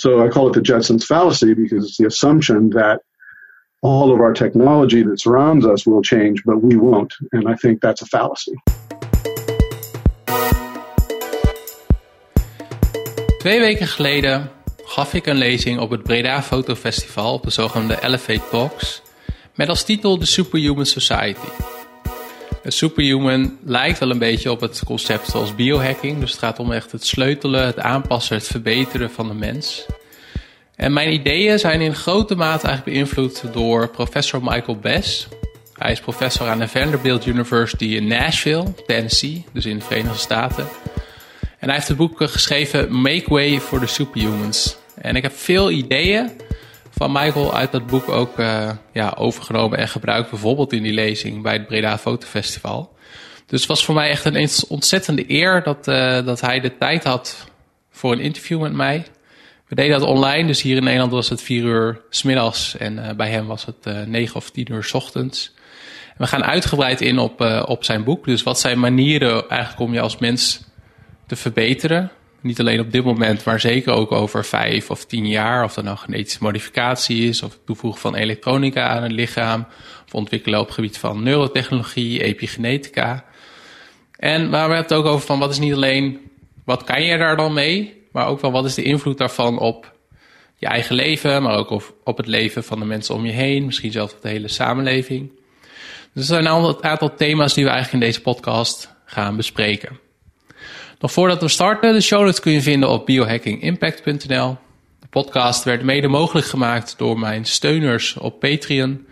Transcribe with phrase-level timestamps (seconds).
[0.00, 3.02] So I call it the Jetsons fallacy because it's the assumption that
[3.82, 7.12] all of our technology that surrounds us will change, but we won't.
[7.32, 8.54] And I think that's a fallacy.
[13.38, 14.50] Twee weken geleden
[14.84, 19.02] gaf ik een lezing op het Breda Fotofestival op de zogenaamde Elevate Talks
[19.54, 21.69] met als titel The Superhuman Society.
[22.70, 26.20] Superhuman lijkt wel een beetje op het concept zoals biohacking.
[26.20, 29.86] Dus het gaat om echt het sleutelen, het aanpassen, het verbeteren van de mens.
[30.76, 35.28] En mijn ideeën zijn in grote mate eigenlijk beïnvloed door professor Michael Bess.
[35.78, 40.68] Hij is professor aan de Vanderbilt University in Nashville, Tennessee, dus in de Verenigde Staten.
[41.58, 44.76] En hij heeft het boek geschreven Make Way for the Superhumans.
[44.94, 46.30] En ik heb veel ideeën
[47.00, 50.30] van Michael uit dat boek ook uh, ja, overgenomen en gebruikt.
[50.30, 52.96] Bijvoorbeeld in die lezing bij het Breda Fotofestival.
[53.46, 57.04] Dus het was voor mij echt een ontzettende eer dat, uh, dat hij de tijd
[57.04, 57.50] had
[57.90, 59.04] voor een interview met mij.
[59.66, 63.10] We deden dat online, dus hier in Nederland was het vier uur smiddags en uh,
[63.10, 65.54] bij hem was het uh, negen of tien uur s ochtends.
[66.08, 68.24] En we gaan uitgebreid in op, op zijn boek.
[68.24, 70.60] Dus wat zijn manieren eigenlijk om je als mens
[71.26, 72.10] te verbeteren.
[72.42, 75.64] Niet alleen op dit moment, maar zeker ook over vijf of tien jaar.
[75.64, 79.66] Of dat nou genetische modificatie is, of het toevoegen van elektronica aan het lichaam.
[80.06, 83.24] Of ontwikkelen op het gebied van neurotechnologie, epigenetica.
[84.16, 86.18] En waar we het ook over van wat is niet alleen,
[86.64, 88.02] wat kan je daar dan mee?
[88.12, 89.92] Maar ook wel wat is de invloed daarvan op
[90.56, 93.64] je eigen leven, maar ook op, op het leven van de mensen om je heen.
[93.64, 95.30] Misschien zelfs op de hele samenleving.
[96.12, 99.98] Dus er zijn een aantal thema's die we eigenlijk in deze podcast gaan bespreken.
[101.00, 104.56] Nog voordat we starten, de show notes kun je vinden op biohackingimpact.nl.
[105.00, 109.06] De podcast werd mede mogelijk gemaakt door mijn steuners op Patreon.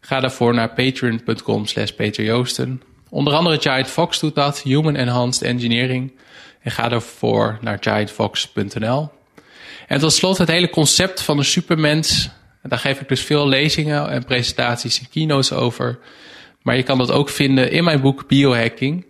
[0.00, 2.82] Ga daarvoor naar patreon.com slash peterjoosten.
[3.08, 6.12] Onder andere Giant Fox doet dat, Human Enhanced Engineering.
[6.60, 9.10] En ga daarvoor naar giantfox.nl.
[9.86, 12.30] En tot slot het hele concept van de supermens.
[12.62, 15.98] Daar geef ik dus veel lezingen en presentaties en keynotes over.
[16.62, 19.06] Maar je kan dat ook vinden in mijn boek Biohacking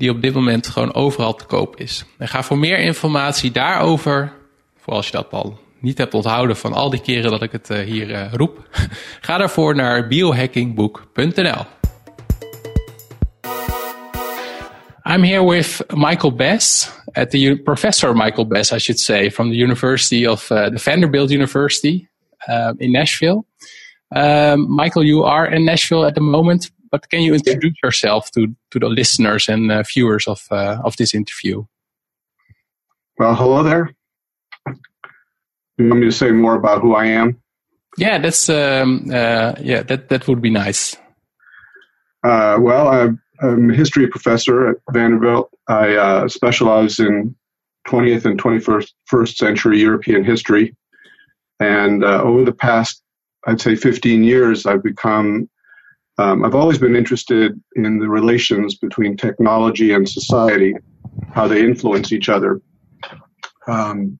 [0.00, 2.04] die op dit moment gewoon overal te koop is.
[2.18, 4.32] En ga voor meer informatie daarover,
[4.76, 7.70] voor als je dat al niet hebt onthouden van al die keren dat ik het
[7.70, 8.68] uh, hier uh, roep,
[9.26, 11.64] ga daarvoor naar biohackingbook.nl.
[15.06, 19.56] I'm here with Michael Bess, at the Professor Michael Bess, I should say, from the
[19.56, 22.08] University of uh, the Vanderbilt University
[22.48, 23.44] uh, in Nashville.
[24.16, 28.54] Um, Michael, you are in Nashville at the moment, but can you introduce yourself to,
[28.70, 31.64] to the listeners and uh, viewers of, uh, of this interview?
[33.18, 33.94] Well, hello there.
[35.76, 37.40] You want me to say more about who I am?
[37.96, 40.96] Yeah, that's um, uh, yeah, that that would be nice.
[42.22, 45.50] Uh, well, I'm, I'm, a history professor at Vanderbilt.
[45.68, 47.34] I uh, specialize in
[47.88, 50.76] 20th and 21st first century European history,
[51.58, 53.02] and uh, over the past,
[53.46, 55.48] I'd say, 15 years, I've become
[56.20, 60.74] um, I've always been interested in the relations between technology and society,
[61.32, 62.60] how they influence each other.
[63.66, 64.18] Um,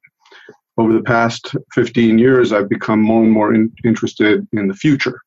[0.78, 5.20] over the past 15 years, I've become more and more in, interested in the future,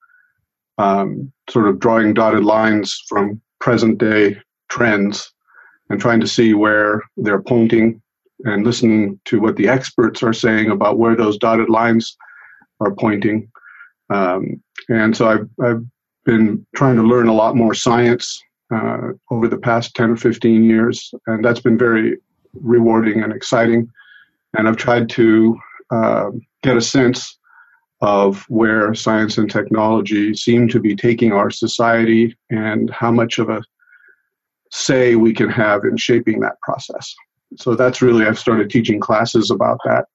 [0.79, 4.35] um, sort of drawing dotted lines from present day
[4.69, 5.31] trends
[5.91, 8.01] and trying to see where they're pointing
[8.45, 12.17] and listening to what the experts are saying about where those dotted lines
[12.79, 13.47] are pointing.
[14.09, 15.85] Um, and so I've, I've
[16.25, 18.41] been trying to learn a lot more science
[18.73, 22.17] uh, over the past 10 or 15 years, and that's been very
[22.53, 23.89] rewarding and exciting.
[24.57, 25.57] And I've tried to
[25.91, 26.29] uh,
[26.61, 27.37] get a sense
[28.01, 33.49] of where science and technology seem to be taking our society and how much of
[33.49, 33.61] a
[34.71, 37.13] say we can have in shaping that process.
[37.57, 40.05] So that's really, I've started teaching classes about that.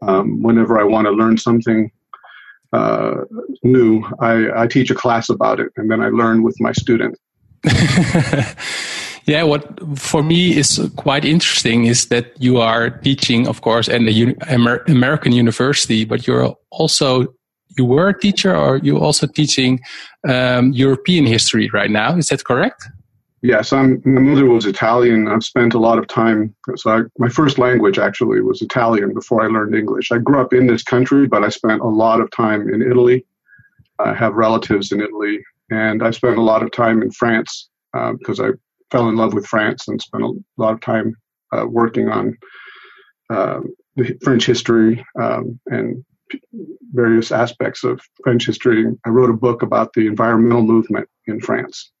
[0.00, 1.90] Um, whenever I want to learn something
[2.72, 3.24] uh,
[3.62, 7.18] new, I, I teach a class about it, and then I learn with my students.
[9.26, 14.00] yeah, what for me is quite interesting is that you are teaching, of course, at
[14.00, 17.26] the Amer American university, but you're also
[17.76, 19.80] you were a teacher, or you also teaching
[20.28, 22.16] um, European history right now.
[22.16, 22.88] Is that correct?
[23.42, 25.28] Yes, I'm, my mother was Italian.
[25.28, 26.54] I've spent a lot of time.
[26.76, 30.10] So I, my first language actually was Italian before I learned English.
[30.10, 33.24] I grew up in this country, but I spent a lot of time in Italy.
[34.00, 35.38] I have relatives in Italy,
[35.70, 38.50] and I spent a lot of time in France uh, because I
[38.90, 41.14] fell in love with France and spent a lot of time
[41.52, 42.36] uh, working on
[43.30, 43.60] uh,
[44.22, 46.04] French history um, and
[46.92, 48.84] various aspects of French history.
[49.06, 51.92] I wrote a book about the environmental movement in France.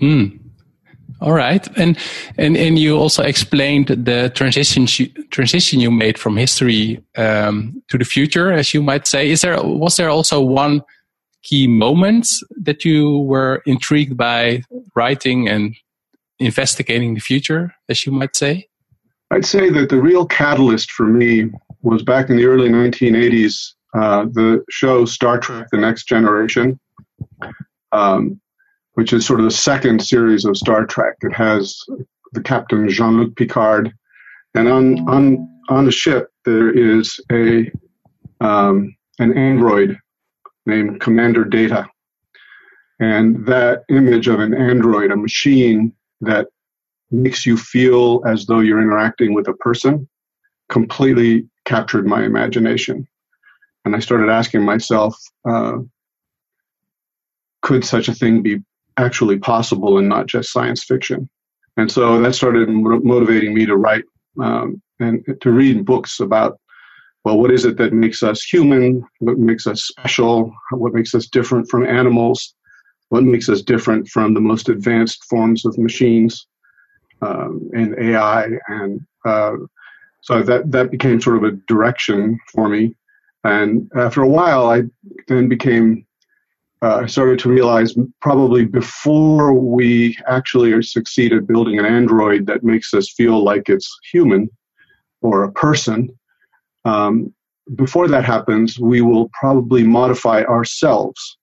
[0.00, 0.49] Mm.
[1.20, 1.98] All right, and
[2.38, 4.86] and and you also explained the transition
[5.30, 9.30] transition you made from history um, to the future, as you might say.
[9.30, 10.82] Is there was there also one
[11.42, 12.26] key moment
[12.62, 14.62] that you were intrigued by
[14.94, 15.76] writing and
[16.38, 18.66] investigating the future, as you might say?
[19.30, 21.50] I'd say that the real catalyst for me
[21.82, 23.74] was back in the early 1980s.
[23.94, 26.80] Uh, the show Star Trek: The Next Generation.
[27.92, 28.40] Um,
[28.94, 31.14] which is sort of the second series of Star Trek.
[31.22, 31.78] It has
[32.32, 33.92] the captain Jean-Luc Picard,
[34.54, 37.70] and on on on the ship there is a
[38.40, 39.98] um, an android
[40.66, 41.88] named Commander Data,
[42.98, 46.48] and that image of an android, a machine that
[47.10, 50.08] makes you feel as though you're interacting with a person,
[50.68, 53.06] completely captured my imagination.
[53.84, 55.16] And I started asking myself,
[55.48, 55.78] uh,
[57.62, 58.62] could such a thing be
[59.00, 61.28] actually possible and not just science fiction.
[61.76, 64.04] And so that started motivating me to write
[64.40, 66.58] um, and to read books about,
[67.24, 69.02] well, what is it that makes us human?
[69.20, 70.52] What makes us special?
[70.70, 72.54] What makes us different from animals?
[73.08, 76.46] What makes us different from the most advanced forms of machines
[77.22, 78.48] um, and AI?
[78.68, 79.56] And uh,
[80.22, 82.94] so that, that became sort of a direction for me.
[83.44, 84.82] And after a while, I
[85.28, 86.06] then became
[86.82, 92.64] uh, I started to realize probably before we actually succeed at building an android that
[92.64, 94.48] makes us feel like it's human
[95.20, 96.08] or a person,
[96.84, 97.34] um,
[97.74, 101.38] before that happens, we will probably modify ourselves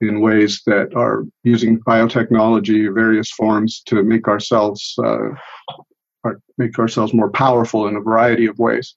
[0.00, 5.30] in ways that are using biotechnology, various forms to make ourselves uh,
[6.56, 8.94] make ourselves more powerful in a variety of ways.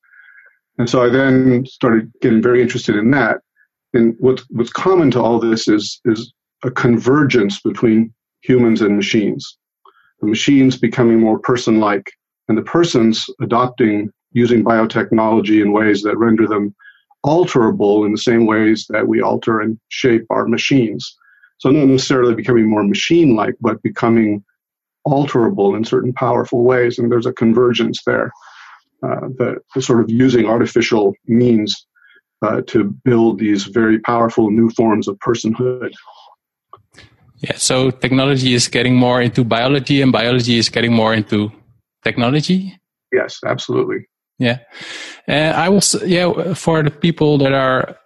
[0.77, 3.41] And so I then started getting very interested in that
[3.93, 6.33] and what's, what's common to all this is, is
[6.63, 9.57] a convergence between humans and machines.
[10.21, 12.11] The machines becoming more person like,
[12.47, 16.73] and the persons adopting using biotechnology in ways that render them
[17.25, 21.17] alterable in the same ways that we alter and shape our machines.
[21.59, 24.43] So, not necessarily becoming more machine like, but becoming
[25.05, 26.97] alterable in certain powerful ways.
[26.97, 28.31] And there's a convergence there.
[29.03, 31.87] Uh, the, the, sort of using artificial means
[32.41, 35.91] uh, to build these very powerful new forms of personhood.
[37.41, 41.51] Yeah, so technology is getting more into biology, and biology is getting more into
[42.03, 42.77] technology.
[43.11, 44.07] Yes, absolutely.
[44.37, 44.59] Yeah,
[45.27, 47.97] uh, I was yeah for the people that are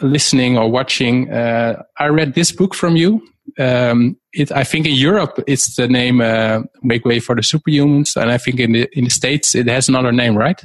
[0.00, 1.30] listening or watching.
[1.30, 3.22] Uh, I read this book from you.
[3.58, 8.16] Um, it, I think in Europe it's the name uh, "Make Way for the Superhumans,"
[8.16, 10.62] and I think in the in the states it has another name, right?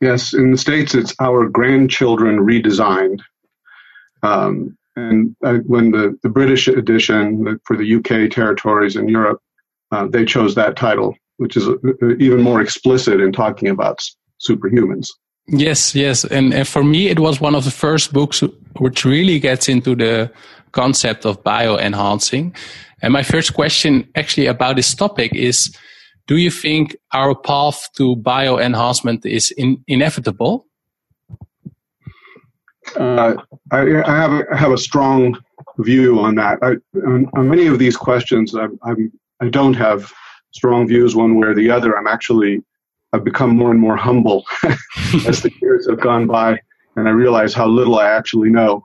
[0.00, 3.20] Yes, in the States, it's Our Grandchildren Redesigned.
[4.22, 9.40] Um, and uh, when the, the British edition for the UK territories in Europe,
[9.90, 11.74] uh, they chose that title, which is uh,
[12.18, 14.00] even more explicit in talking about
[14.40, 15.08] superhumans.
[15.46, 16.24] Yes, yes.
[16.24, 18.42] And, and for me, it was one of the first books
[18.78, 20.30] which really gets into the
[20.72, 22.54] concept of bio enhancing.
[23.00, 25.74] And my first question actually about this topic is
[26.28, 30.66] do you think our path to bio enhancement is in, inevitable?
[32.96, 33.34] Uh,
[33.72, 35.36] I, I, have a, I have a strong
[35.78, 36.58] view on that.
[36.62, 36.74] I,
[37.06, 40.12] on, on, many of these questions, I'm, I'm, I don't have
[40.52, 41.96] strong views one way or the other.
[41.96, 42.62] I'm actually
[43.12, 44.44] I've become more and more humble
[45.26, 46.60] as the years have gone by,
[46.96, 48.82] and I realize how little I actually know.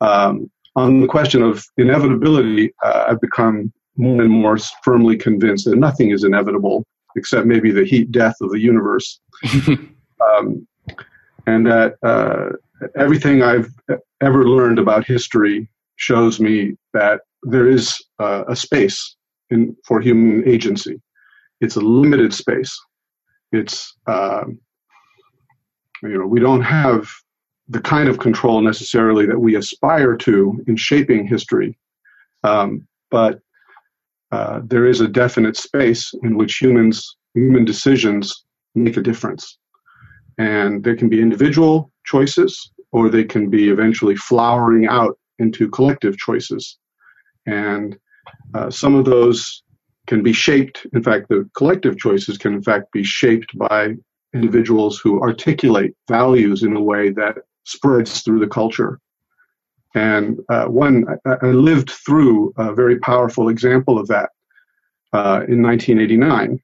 [0.00, 5.76] Um, on the question of inevitability, uh, I've become more and more firmly convinced that
[5.76, 6.84] nothing is inevitable
[7.16, 9.20] except maybe the heat death of the universe.
[9.58, 10.66] um,
[11.46, 12.50] and that uh,
[12.96, 13.68] everything I've
[14.20, 19.16] ever learned about history shows me that there is uh, a space
[19.50, 21.00] in, for human agency.
[21.60, 22.78] It's a limited space.
[23.52, 24.44] It's, uh,
[26.02, 27.08] you know, we don't have
[27.68, 31.78] the kind of control necessarily that we aspire to in shaping history.
[32.44, 33.40] Um, but
[34.32, 38.44] uh, there is a definite space in which humans, human decisions
[38.74, 39.58] make a difference.
[40.38, 46.16] And there can be individual choices, or they can be eventually flowering out into collective
[46.16, 46.78] choices.
[47.46, 47.98] And
[48.54, 49.62] uh, some of those
[50.06, 50.86] can be shaped.
[50.92, 53.94] In fact, the collective choices can, in fact, be shaped by
[54.34, 59.00] individuals who articulate values in a way that spreads through the culture.
[59.94, 64.30] And uh, one, I, I, lived through a very powerful example of that
[65.12, 66.60] uh, in 1989.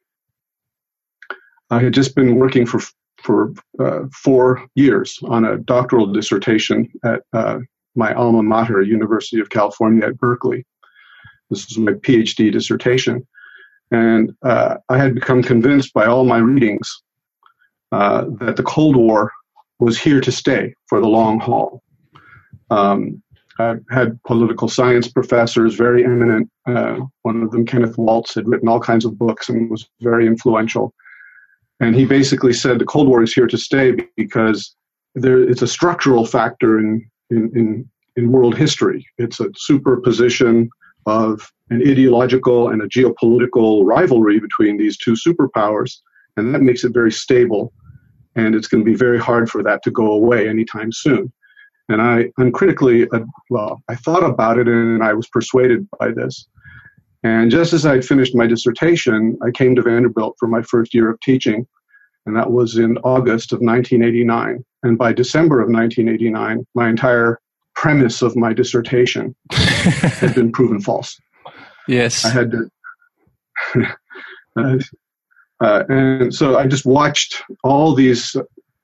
[1.71, 2.81] I had just been working for
[3.21, 7.59] for uh, four years on a doctoral dissertation at uh,
[7.97, 10.65] my alma mater, University of California at Berkeley.
[11.51, 13.27] This was my PhD dissertation.
[13.91, 17.03] And uh, I had become convinced by all my readings
[17.93, 19.33] uh, that the Cold War
[19.79, 21.83] was here to stay for the long haul.
[22.71, 23.23] Um,
[23.59, 26.51] I had political science professors, very eminent.
[26.67, 30.27] Uh, one of them, Kenneth Waltz, had written all kinds of books and was very
[30.27, 30.93] influential.
[31.81, 34.75] And he basically said the Cold War is here to stay because
[35.15, 39.07] there, it's a structural factor in, in, in, in world history.
[39.19, 40.69] It's a superposition
[41.07, 45.97] of an ideological and a geopolitical rivalry between these two superpowers,
[46.37, 47.73] and that makes it very stable.
[48.35, 51.33] And it's going to be very hard for that to go away anytime soon.
[51.89, 56.47] And I uncritically, uh, well, I thought about it and I was persuaded by this.
[57.23, 60.95] And just as I had finished my dissertation, I came to Vanderbilt for my first
[60.95, 61.67] year of teaching,
[62.25, 64.65] and that was in August of 1989.
[64.83, 67.41] And by December of 1989, my entire
[67.75, 71.21] premise of my dissertation had been proven false.
[71.89, 72.25] Yes.
[72.25, 72.71] I had to.
[74.57, 74.79] uh,
[75.65, 78.37] uh, and so I just watched all these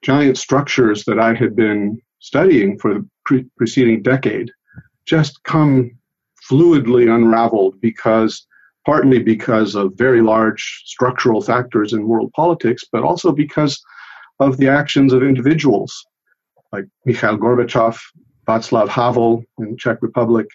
[0.02, 4.50] giant structures that I had been studying for the pre- preceding decade
[5.04, 5.90] just come
[6.48, 8.46] fluidly unraveled because
[8.86, 13.80] partly because of very large structural factors in world politics, but also because
[14.40, 16.04] of the actions of individuals
[16.72, 17.98] like Mikhail Gorbachev,
[18.48, 20.46] Václav Havel in Czech Republic,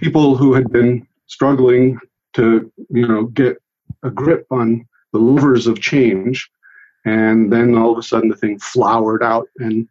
[0.00, 1.98] people who had been struggling
[2.32, 3.58] to, you know, get
[4.02, 6.48] a grip on the levers of change,
[7.04, 9.86] and then all of a sudden the thing flowered out and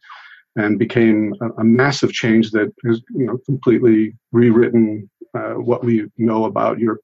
[0.60, 6.06] and became a, a massive change that has you know completely rewritten uh, what we
[6.18, 7.02] know about Europe,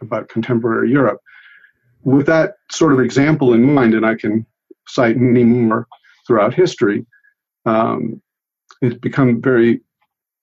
[0.00, 1.20] about contemporary Europe.
[2.02, 4.44] With that sort of example in mind, and I can
[4.88, 5.86] cite many more
[6.26, 7.06] throughout history,
[7.64, 8.20] um,
[8.82, 9.80] it's become very.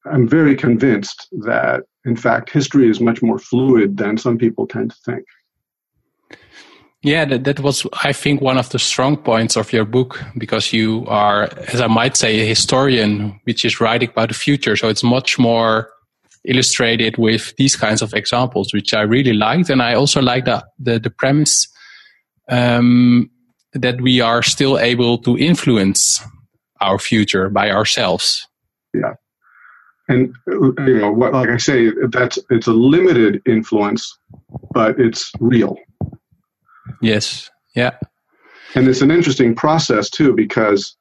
[0.05, 4.91] I'm very convinced that, in fact, history is much more fluid than some people tend
[4.91, 5.25] to think.
[7.03, 10.73] Yeah, that, that was, I think, one of the strong points of your book because
[10.73, 14.75] you are, as I might say, a historian, which is writing about the future.
[14.75, 15.89] So it's much more
[16.45, 19.69] illustrated with these kinds of examples, which I really liked.
[19.69, 21.67] And I also like the, the, the premise
[22.49, 23.29] um,
[23.73, 26.21] that we are still able to influence
[26.81, 28.47] our future by ourselves.
[28.93, 29.13] Yeah.
[30.09, 34.17] And you know, what, like I say, that's it's a limited influence,
[34.73, 35.77] but it's real.
[37.01, 37.49] Yes.
[37.75, 37.91] Yeah.
[38.75, 40.97] And it's an interesting process too because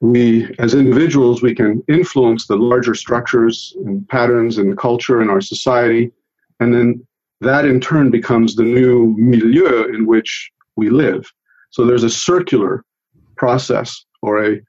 [0.00, 5.40] we, as individuals, we can influence the larger structures and patterns and culture in our
[5.40, 6.12] society,
[6.60, 7.06] and then
[7.40, 11.30] that in turn becomes the new milieu in which we live.
[11.70, 12.84] So there's a circular
[13.36, 14.60] process, or a,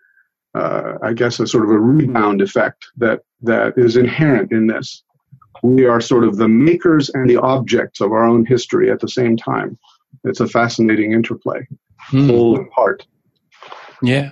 [0.55, 5.03] uh, I guess, a sort of a rebound effect that that is inherent in this.
[5.63, 9.09] We are sort of the makers and the objects of our own history at the
[9.09, 9.77] same time
[10.23, 12.27] it's a fascinating interplay, hmm.
[12.29, 13.05] whole and part.
[14.01, 14.31] Yeah.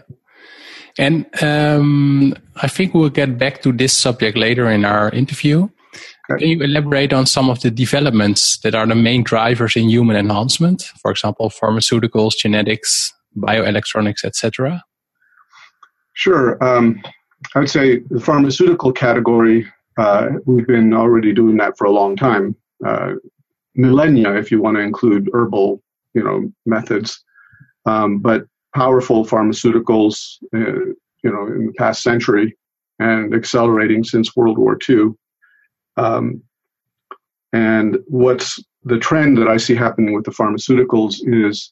[0.97, 5.67] And um, I think we'll get back to this subject later in our interview.
[6.31, 6.39] Okay.
[6.39, 10.15] Can you elaborate on some of the developments that are the main drivers in human
[10.15, 10.83] enhancement?
[11.01, 14.83] For example, pharmaceuticals, genetics, bioelectronics, etc.
[16.13, 16.63] Sure.
[16.63, 17.01] Um,
[17.53, 19.67] I would say the pharmaceutical category,
[19.97, 22.55] uh, we've been already doing that for a long time.
[22.85, 23.13] Uh,
[23.75, 25.81] millennia, if you want to include herbal,
[26.13, 27.23] you know, methods.
[27.85, 32.57] Um, but powerful pharmaceuticals, uh, you know, in the past century
[32.99, 35.11] and accelerating since World War II.
[35.97, 36.41] Um,
[37.53, 41.71] and what's the trend that I see happening with the pharmaceuticals is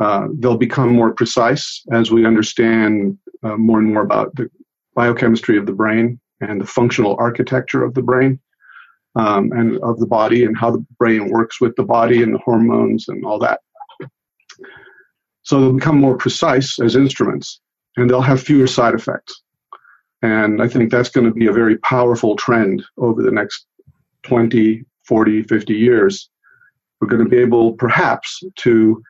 [0.00, 4.50] uh, they'll become more precise as we understand uh, more and more about the
[4.94, 8.38] biochemistry of the brain and the functional architecture of the brain
[9.16, 12.38] um, and of the body and how the brain works with the body and the
[12.38, 13.60] hormones and all that.
[15.42, 17.60] So they'll become more precise as instruments
[17.96, 19.42] and they'll have fewer side effects.
[20.22, 23.66] And I think that's going to be a very powerful trend over the next
[24.22, 26.30] 20, 40, 50 years.
[27.00, 29.02] We're going to be able perhaps to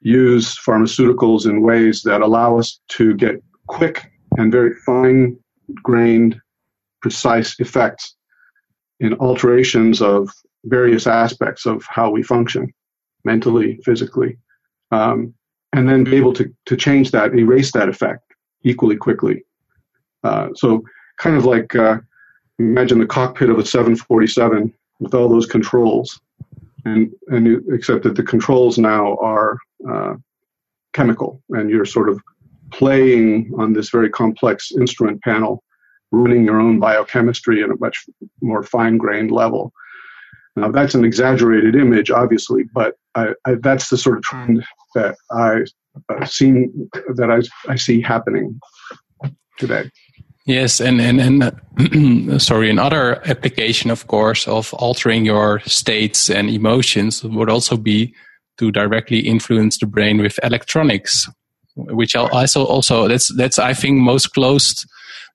[0.00, 5.36] use pharmaceuticals in ways that allow us to get quick and very fine
[5.82, 6.40] grained,
[7.02, 8.16] precise effects
[9.02, 10.30] in alterations of
[10.64, 12.72] various aspects of how we function
[13.24, 14.38] mentally, physically,
[14.92, 15.34] um,
[15.72, 18.22] and then be able to, to change that, erase that effect
[18.62, 19.44] equally quickly.
[20.22, 20.82] Uh, so,
[21.18, 21.98] kind of like uh,
[22.60, 26.20] imagine the cockpit of a 747 with all those controls,
[26.84, 29.58] and and except that the controls now are
[29.90, 30.14] uh,
[30.92, 32.20] chemical, and you're sort of
[32.70, 35.64] playing on this very complex instrument panel
[36.12, 38.06] running your own biochemistry at a much
[38.40, 39.72] more fine grained level.
[40.54, 44.64] Now, that's an exaggerated image, obviously, but I, I, that's the sort of trend
[44.94, 45.64] that I
[46.08, 48.60] uh, seen that I, I see happening
[49.58, 49.90] today.
[50.44, 56.50] Yes, and and and uh, sorry, another application, of course, of altering your states and
[56.50, 58.14] emotions would also be
[58.58, 61.28] to directly influence the brain with electronics,
[61.76, 64.84] which I also also that's that's I think most close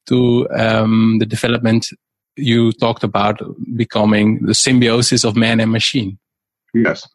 [0.07, 1.87] to um, the development
[2.35, 3.41] you talked about
[3.75, 6.17] becoming the symbiosis of man and machine.
[6.73, 7.07] Yes.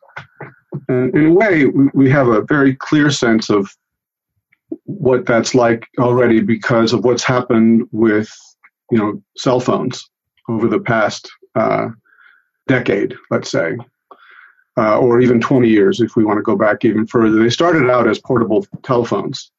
[0.88, 3.70] And in a way, we have a very clear sense of
[4.84, 8.30] what that's like already because of what's happened with,
[8.90, 10.08] you know, cell phones
[10.48, 11.88] over the past uh,
[12.66, 13.76] decade, let's say,
[14.78, 17.42] uh, or even 20 years if we want to go back even further.
[17.42, 19.50] They started out as portable telephones,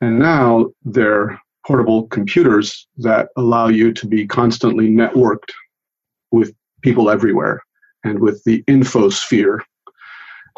[0.00, 5.52] and now they're portable computers that allow you to be constantly networked
[6.32, 7.60] with people everywhere
[8.04, 9.60] and with the infosphere.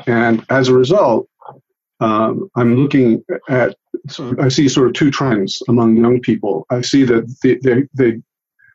[0.07, 1.29] And as a result,
[1.99, 3.77] um, I'm looking at,
[4.39, 6.65] I see sort of two trends among young people.
[6.71, 8.23] I see that they, they, they,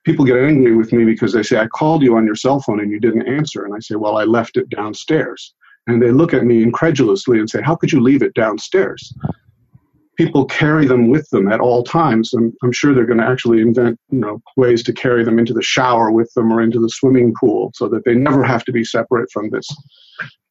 [0.03, 2.81] people get angry with me because they say, I called you on your cell phone
[2.81, 3.63] and you didn't answer.
[3.63, 5.55] And I say, well, I left it downstairs.
[5.87, 9.13] And they look at me incredulously and say, how could you leave it downstairs?
[10.15, 12.33] People carry them with them at all times.
[12.33, 15.53] And I'm sure they're going to actually invent, you know, ways to carry them into
[15.53, 18.71] the shower with them or into the swimming pool so that they never have to
[18.71, 19.67] be separate from this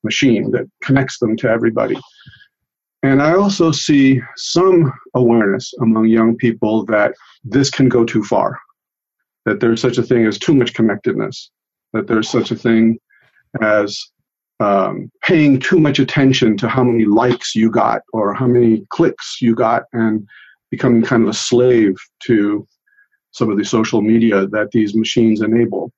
[0.02, 1.98] machine that connects them to everybody.
[3.02, 8.58] And I also see some awareness among young people that this can go too far,
[9.44, 11.50] that there's such a thing as too much connectedness,
[11.92, 12.98] that there's such a thing
[13.60, 14.02] as
[14.60, 19.38] um, paying too much attention to how many likes you got or how many clicks
[19.40, 20.26] you got and
[20.70, 22.66] becoming kind of a slave to
[23.32, 25.92] some of the social media that these machines enable.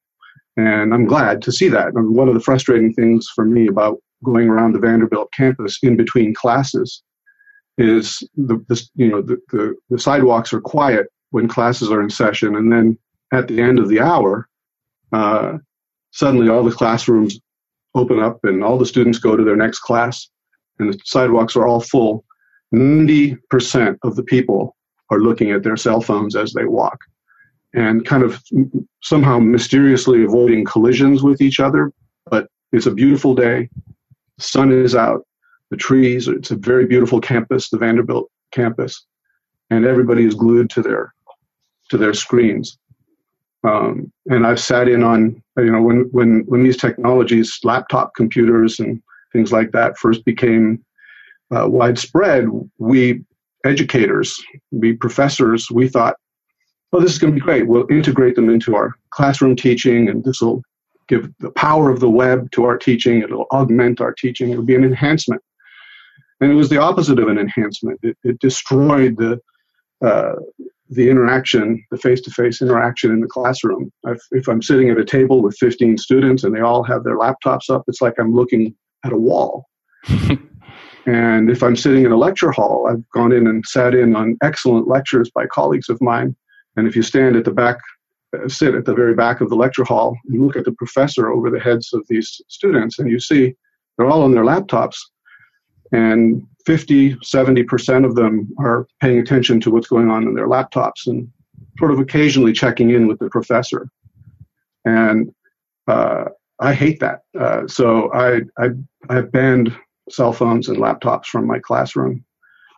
[0.57, 1.93] And I'm glad to see that.
[1.95, 5.97] And one of the frustrating things for me about going around the Vanderbilt campus in
[5.97, 7.03] between classes
[7.79, 12.09] is the, the you know the, the, the sidewalks are quiet when classes are in
[12.09, 12.99] session, and then
[13.33, 14.49] at the end of the hour,
[15.13, 15.59] uh,
[16.11, 17.39] suddenly all the classrooms
[17.97, 20.29] open up and all the students go to their next class
[20.79, 22.25] and the sidewalks are all full,
[22.75, 24.77] 90% of the people
[25.11, 26.99] are looking at their cell phones as they walk
[27.77, 28.43] and kind of
[29.03, 31.93] somehow mysteriously avoiding collisions with each other.
[32.31, 33.69] But it's a beautiful day.
[34.39, 35.27] The sun is out.
[35.71, 39.05] The trees, it's a very beautiful campus, the Vanderbilt campus,
[39.71, 41.13] and everybody is glued to their
[41.91, 42.79] to their screens.
[43.65, 48.79] Um, and I've sat in on, you know, when, when, when these technologies, laptop computers
[48.79, 50.85] and things like that first became
[51.55, 52.47] uh, widespread,
[52.79, 53.25] we
[53.65, 54.41] educators,
[54.71, 56.17] we professors, we thought,
[56.93, 57.67] well, this is going to be great.
[57.67, 60.63] We'll integrate them into our classroom teaching, and this will
[61.09, 63.23] give the power of the web to our teaching.
[63.23, 64.51] It'll augment our teaching.
[64.51, 65.43] It'll be an enhancement.
[66.41, 67.99] And it was the opposite of an enhancement.
[68.03, 69.41] It, it destroyed the
[70.05, 70.35] uh,
[70.91, 73.91] the interaction, the face to face interaction in the classroom.
[74.05, 77.19] If, if, I'm sitting at a table with 15 students and they all have their
[77.19, 79.67] laptops up, it's like I'm looking at a wall.
[81.07, 84.37] and if I'm sitting in a lecture hall, I've gone in and sat in on
[84.43, 86.37] excellent lectures by colleagues of mine.
[86.77, 87.79] And if you stand at the back,
[88.37, 91.31] uh, sit at the very back of the lecture hall, and look at the professor
[91.31, 93.55] over the heads of these students, and you see
[93.97, 94.97] they're all on their laptops.
[95.93, 101.07] And 50, 70% of them are paying attention to what's going on in their laptops
[101.07, 101.31] and
[101.79, 103.89] sort of occasionally checking in with the professor.
[104.85, 105.33] And
[105.87, 106.27] uh,
[106.59, 107.21] I hate that.
[107.39, 108.71] Uh, so I, I,
[109.09, 109.77] I've banned
[110.11, 112.25] cell phones and laptops from my classroom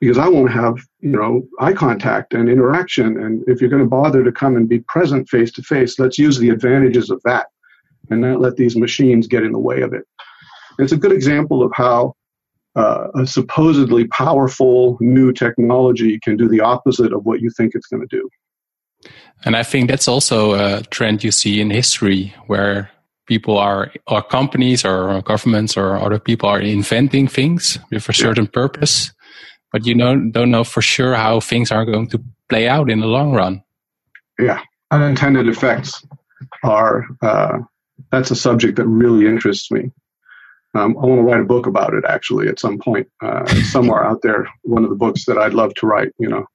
[0.01, 3.23] because I won't have, you know, eye contact and interaction.
[3.23, 6.18] And if you're going to bother to come and be present face to face, let's
[6.18, 7.49] use the advantages of that
[8.11, 10.05] and not let these machines get in the way of it.
[10.79, 12.14] It's a good example of how
[12.79, 17.88] uh, a supposedly powerful new technology can do the opposite of what you think it's
[17.88, 18.29] going to do.
[19.45, 22.91] And I think that's also a trend you see in history where
[23.27, 28.45] people are, or companies or governments or other people are inventing things with a certain
[28.45, 28.61] yeah.
[28.61, 29.12] purpose,
[29.73, 33.01] but you know, don't know for sure how things are going to play out in
[33.01, 33.62] the long run.
[34.38, 34.61] Yeah,
[34.91, 36.07] unintended effects
[36.62, 37.59] are, uh,
[38.12, 39.91] that's a subject that really interests me.
[40.74, 44.04] Um, I want to write a book about it actually at some point, uh, somewhere
[44.04, 44.46] out there.
[44.62, 46.46] One of the books that I'd love to write, you know,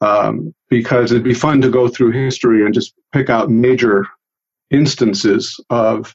[0.00, 4.06] um, because it'd be fun to go through history and just pick out major
[4.70, 6.14] instances of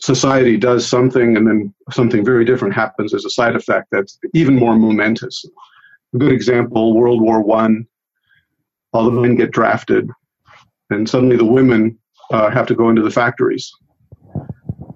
[0.00, 4.54] society does something and then something very different happens as a side effect that's even
[4.54, 5.44] more momentous.
[6.14, 7.86] A good example: World War One.
[8.92, 10.10] All the men get drafted,
[10.90, 11.98] and suddenly the women
[12.30, 13.72] uh, have to go into the factories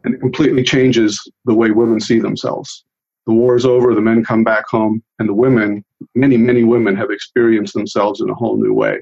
[0.04, 2.84] and it completely changes the way women see themselves.
[3.26, 5.84] The war is over, the men come back home, and the women,
[6.14, 9.00] many, many women have experienced themselves in a whole new way.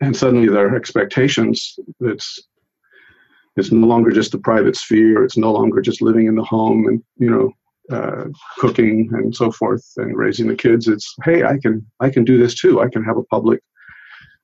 [0.00, 2.46] And suddenly their expectations, it's
[3.56, 5.24] it's no longer just a private sphere.
[5.24, 8.24] It's no longer just living in the home and you know uh,
[8.58, 10.88] cooking and so forth and raising the kids.
[10.88, 12.80] It's hey, I can I can do this too.
[12.80, 13.60] I can have a public.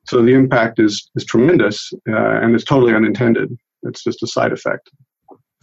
[0.07, 3.55] So the impact is is tremendous uh, and it's totally unintended.
[3.83, 4.89] It's just a side effect.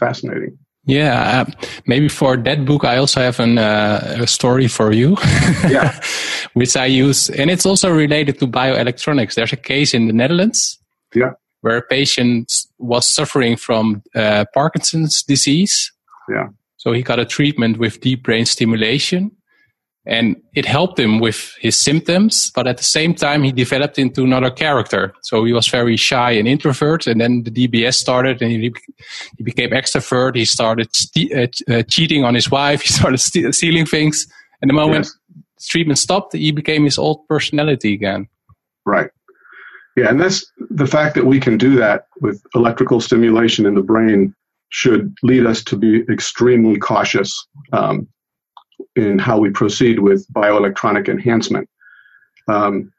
[0.00, 0.58] Fascinating.
[0.86, 5.16] Yeah, uh, maybe for that book, I also have an, uh, a story for you.
[5.68, 6.00] yeah.
[6.54, 9.34] Which I use, and it's also related to bioelectronics.
[9.34, 10.78] There's a case in the Netherlands.
[11.14, 11.32] Yeah.
[11.60, 15.92] Where a patient was suffering from uh, Parkinson's disease.
[16.28, 16.48] Yeah.
[16.78, 19.30] So he got a treatment with deep brain stimulation
[20.06, 24.24] and it helped him with his symptoms, but at the same time, he developed into
[24.24, 25.12] another character.
[25.22, 28.72] So he was very shy and introvert, and then the DBS started, and he,
[29.36, 30.36] he became extrovert.
[30.36, 30.88] He started
[31.34, 32.82] uh, uh, cheating on his wife.
[32.90, 34.26] He started stealing things.
[34.62, 35.68] And the moment yes.
[35.68, 38.28] treatment stopped, he became his old personality again.
[38.86, 39.10] Right.
[39.96, 43.82] Yeah, and that's the fact that we can do that with electrical stimulation in the
[43.82, 44.34] brain
[44.70, 48.08] should lead us to be extremely cautious um,
[48.96, 51.68] in how we proceed with bioelectronic enhancement.
[52.48, 52.92] Um,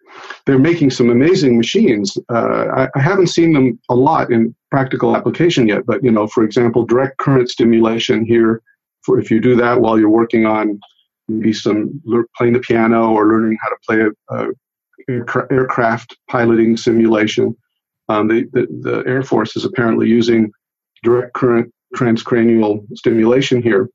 [0.46, 2.18] they're making some amazing machines.
[2.30, 6.28] Uh, I, I, haven't seen them a lot in practical application yet, but you know,
[6.28, 8.62] for example, direct current stimulation here.
[9.04, 10.80] For if you do that while you're working on
[11.28, 12.02] maybe some
[12.38, 14.48] playing the piano or learning how to play a, a
[15.52, 17.56] aircraft piloting simulation.
[18.10, 20.52] Um, the, the, the, Air Force is apparently using
[21.04, 23.90] direct current transcranial stimulation here.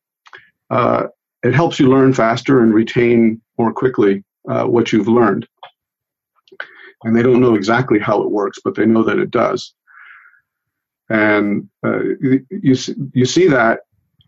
[0.71, 1.07] Uh,
[1.43, 5.47] it helps you learn faster and retain more quickly uh, what you've learned.
[7.05, 9.75] And they don't know exactly how it works, but they know that it does.
[11.09, 12.45] And uh, you,
[13.13, 13.81] you see that,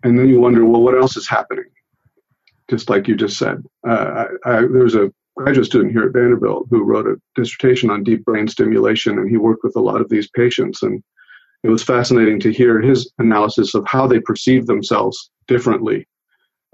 [0.05, 1.65] and then you wonder, well, what else is happening?
[2.71, 3.65] Just like you just said.
[3.89, 7.91] Uh, I, I, there was a graduate student here at Vanderbilt who wrote a dissertation
[7.91, 10.83] on deep brain stimulation, and he worked with a lot of these patients.
[10.83, 11.03] And
[11.65, 16.07] it was fascinating to hear his analysis of how they perceive themselves differently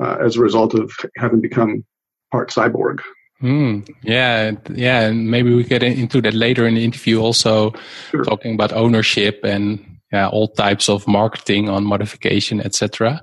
[0.02, 1.84] uh, as a result of having become
[2.30, 3.00] part cyborg.
[3.42, 7.20] Mm, yeah, yeah, and maybe we get into that later in the interview.
[7.20, 7.72] Also,
[8.10, 8.24] sure.
[8.24, 13.20] talking about ownership and yeah, all types of marketing on modification, etc.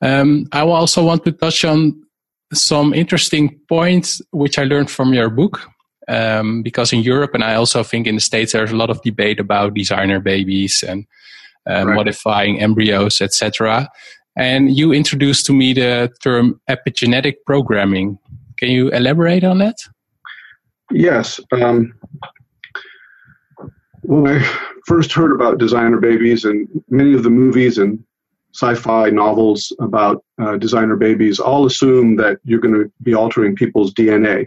[0.00, 2.02] Um, I also want to touch on
[2.52, 5.60] some interesting points which I learned from your book.
[6.06, 9.00] Um, because in Europe and I also think in the States, there's a lot of
[9.00, 11.06] debate about designer babies and
[11.66, 11.94] uh, right.
[11.94, 13.88] modifying embryos, etc.
[14.36, 18.18] And you introduced to me the term epigenetic programming.
[18.58, 19.76] Can you elaborate on that?
[20.90, 21.40] Yes.
[21.52, 21.94] Um,
[24.02, 28.02] when I first heard about designer babies and many of the movies and
[28.54, 33.92] sci-fi novels about uh, designer babies all assume that you're going to be altering people's
[33.94, 34.46] DNA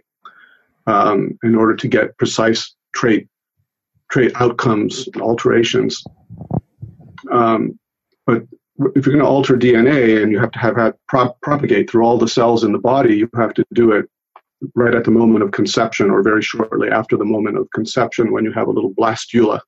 [0.86, 3.28] um, in order to get precise trait
[4.10, 6.02] trait outcomes alterations.
[7.32, 7.78] Um,
[8.26, 8.44] but
[8.96, 10.96] if you're going to alter DNA and you have to have
[11.42, 14.06] propagate through all the cells in the body, you have to do it
[14.76, 18.44] right at the moment of conception or very shortly after the moment of conception when
[18.44, 19.60] you have a little blastula.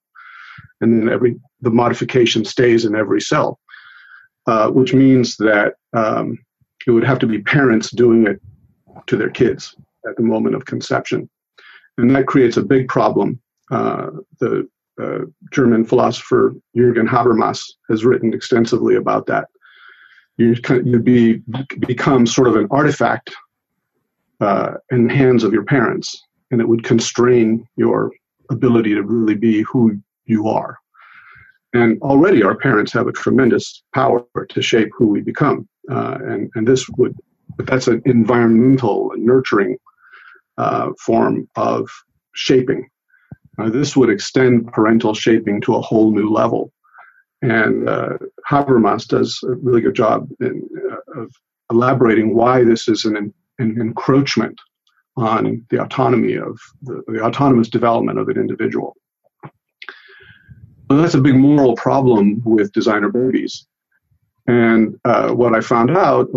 [0.82, 3.60] And then every the modification stays in every cell,
[4.48, 6.38] uh, which means that um,
[6.86, 8.42] it would have to be parents doing it
[9.08, 9.76] to their kids
[10.08, 11.30] at the moment of conception.
[11.98, 13.42] And that creates a big problem.
[13.72, 14.68] Uh, the
[15.02, 15.20] uh,
[15.52, 19.48] German philosopher Jürgen Habermas has written extensively about that.
[20.38, 21.42] You you be
[21.80, 23.36] become sort of an artifact
[24.40, 28.12] uh, in the hands of your parents, and it would constrain your
[28.50, 30.78] ability to really be who you are.
[31.74, 36.50] And already our parents have a tremendous power to shape who we become, uh, and
[36.56, 37.16] and this would,
[37.58, 39.78] but that's an environmental, nurturing
[40.58, 41.90] uh, form of
[42.34, 42.88] shaping
[43.60, 46.72] uh, this would extend parental shaping to a whole new level.
[47.42, 48.18] And uh,
[48.50, 51.32] Habermas does a really good job in, uh, of
[51.72, 54.60] elaborating why this is an, an, encroachment
[55.16, 58.96] on the autonomy of the, the, autonomous development of an individual.
[60.90, 63.68] Well, that's a big moral problem with designer babies.
[64.48, 66.28] And uh, what I found out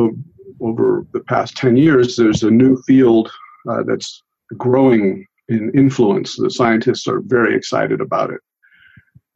[0.61, 3.33] over the past 10 years, there's a new field
[3.69, 4.23] uh, that's
[4.57, 6.37] growing in influence.
[6.37, 8.41] The scientists are very excited about it,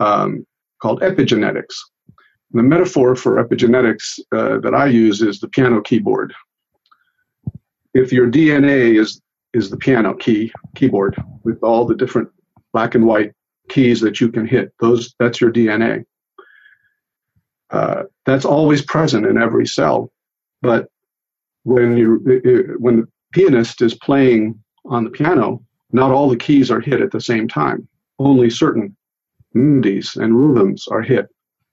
[0.01, 0.47] um,
[0.83, 1.75] called epigenetics.
[2.53, 6.35] The metaphor for epigenetics uh, that I use is the piano keyboard.
[7.95, 9.21] If your DNA is
[9.55, 12.29] is the piano key keyboard with all the different
[12.73, 13.33] black and white
[13.71, 16.05] keys that you can hit, those that's your DNA.
[17.71, 20.13] uh, that's always present in every cell.
[20.63, 20.89] But
[21.65, 26.81] when you when the pianist is playing on the piano, not all the keys are
[26.81, 27.89] hit at the same time.
[28.19, 28.97] Only certain
[29.55, 31.27] melodies and rhythms are hit,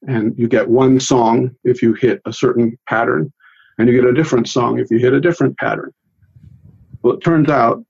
[0.08, 3.32] and you get one song if you hit a certain pattern,
[3.78, 5.92] and you get a different song if you hit a different pattern.
[7.02, 7.84] Well, it turns out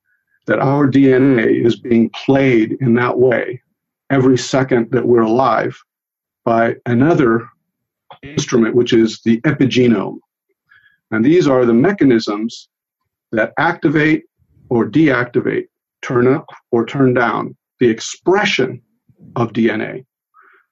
[0.47, 3.61] that our DNA is being played in that way
[4.09, 5.77] every second that we're alive
[6.43, 7.47] by another
[8.21, 10.19] instrument, which is the epigenome.
[11.11, 12.69] And these are the mechanisms
[13.31, 14.23] that activate
[14.69, 15.67] or deactivate,
[16.03, 18.81] turn up or turn down the expression
[19.35, 20.05] of DNA.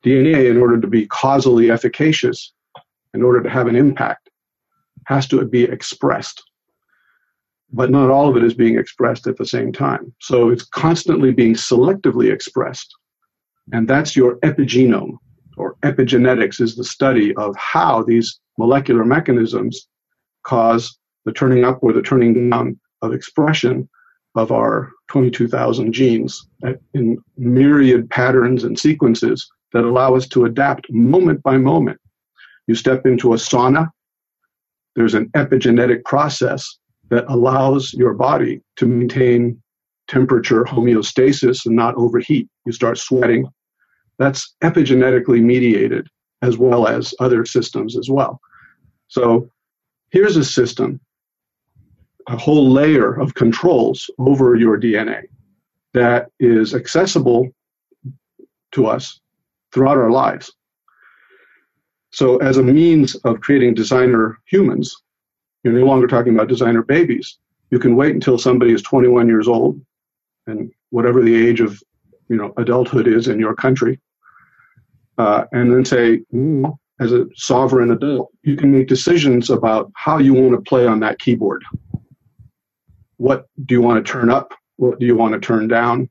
[0.05, 2.53] DNA, in order to be causally efficacious,
[3.13, 4.29] in order to have an impact,
[5.05, 6.43] has to be expressed.
[7.73, 10.13] But not all of it is being expressed at the same time.
[10.19, 12.93] So it's constantly being selectively expressed.
[13.71, 15.17] And that's your epigenome,
[15.57, 19.87] or epigenetics is the study of how these molecular mechanisms
[20.43, 23.87] cause the turning up or the turning down of expression
[24.35, 26.47] of our 22,000 genes
[26.93, 31.99] in myriad patterns and sequences that allow us to adapt moment by moment.
[32.67, 33.89] You step into a sauna,
[34.95, 36.77] there's an epigenetic process
[37.09, 39.61] that allows your body to maintain
[40.07, 42.47] temperature homeostasis and not overheat.
[42.65, 43.47] You start sweating.
[44.17, 46.07] That's epigenetically mediated
[46.41, 48.39] as well as other systems as well.
[49.07, 49.49] So
[50.09, 50.99] here's a system,
[52.27, 55.23] a whole layer of controls over your DNA
[55.93, 57.49] that is accessible
[58.71, 59.19] to us
[59.73, 60.51] throughout our lives.
[62.12, 64.95] So, as a means of creating designer humans,
[65.63, 67.38] you're no longer talking about designer babies.
[67.69, 69.79] You can wait until somebody is 21 years old,
[70.47, 71.81] and whatever the age of
[72.27, 73.99] you know adulthood is in your country,
[75.17, 80.17] uh, and then say, mm, as a sovereign adult, you can make decisions about how
[80.17, 81.63] you want to play on that keyboard.
[83.21, 84.51] What do you want to turn up?
[84.77, 86.10] What do you want to turn down?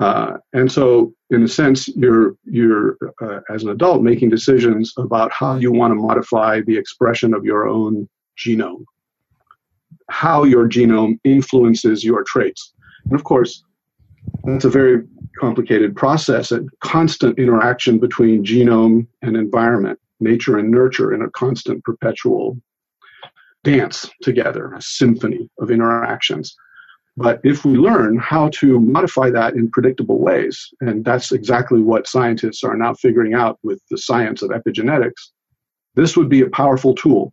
[0.00, 5.30] Uh, and so, in a sense, you're you're uh, as an adult making decisions about
[5.30, 8.84] how you want to modify the expression of your own genome,
[10.10, 12.72] how your genome influences your traits,
[13.04, 13.62] and of course,
[14.42, 15.04] that's a very
[15.38, 16.50] complicated process.
[16.50, 22.60] A constant interaction between genome and environment, nature and nurture in a constant perpetual
[23.66, 26.56] dance together, a symphony of interactions.
[27.16, 32.06] But if we learn how to modify that in predictable ways, and that's exactly what
[32.06, 35.22] scientists are now figuring out with the science of epigenetics,
[35.94, 37.32] this would be a powerful tool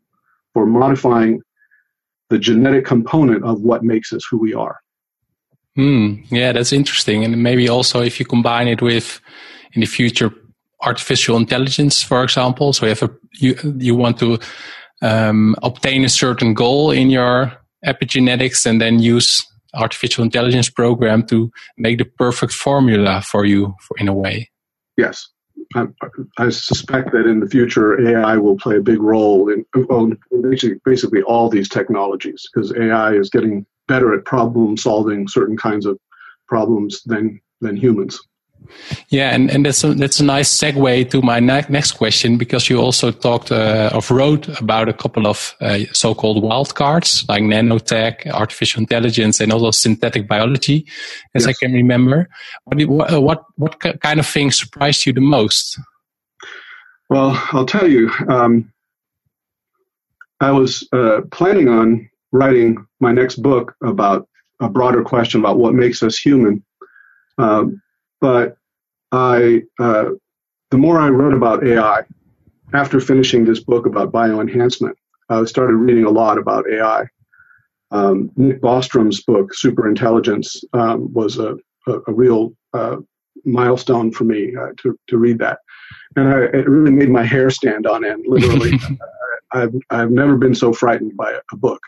[0.54, 1.42] for modifying
[2.30, 4.78] the genetic component of what makes us who we are.
[5.76, 6.16] Hmm.
[6.30, 7.26] Yeah, that's interesting.
[7.26, 9.20] And maybe also if you combine it with
[9.74, 10.32] in the future
[10.84, 12.74] artificial intelligence, for example.
[12.74, 14.40] So you have a you you want to
[15.04, 17.54] um, obtain a certain goal in your
[17.86, 23.98] epigenetics, and then use artificial intelligence program to make the perfect formula for you, for,
[23.98, 24.50] in a way.
[24.98, 25.28] Yes,
[25.76, 25.86] I,
[26.38, 29.66] I, suspect that in the future AI will play a big role in
[30.42, 35.86] basically, basically all these technologies because AI is getting better at problem solving certain kinds
[35.86, 35.98] of
[36.48, 38.20] problems than than humans.
[39.10, 42.70] Yeah, and, and that's a, that's a nice segue to my ne- next question because
[42.70, 48.28] you also talked uh, of wrote about a couple of uh, so-called wildcards like nanotech,
[48.32, 50.86] artificial intelligence, and also synthetic biology,
[51.36, 51.48] as yes.
[51.48, 52.30] I can remember.
[52.66, 55.80] What, what what kind of things surprised you the most?
[57.10, 58.10] Well, I'll tell you.
[58.28, 58.74] Um,
[60.40, 64.28] I was uh, planning on writing my next book about
[64.60, 66.64] a broader question about what makes us human.
[67.38, 67.82] Um,
[68.24, 68.56] but
[69.12, 70.12] I, uh,
[70.72, 72.04] the more I wrote about AI,
[72.74, 74.94] after finishing this book about bioenhancement,
[75.28, 77.04] I started reading a lot about AI.
[77.92, 82.96] Um, Nick Bostrom's book, Superintelligence, um, was a, a, a real uh,
[83.44, 85.60] milestone for me uh, to, to read that.
[86.16, 88.80] And I, it really made my hair stand on end, literally.
[89.52, 91.82] I've, I've never been so frightened by a, a book.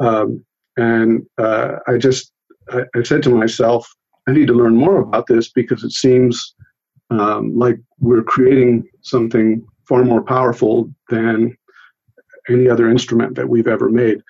[0.00, 0.46] Um,
[0.78, 2.32] and uh, I just
[2.70, 3.86] I, I, said to myself,
[4.28, 6.54] I need to learn more about this because it seems
[7.08, 11.56] um, like we're creating something far more powerful than
[12.50, 14.20] any other instrument that we've ever made.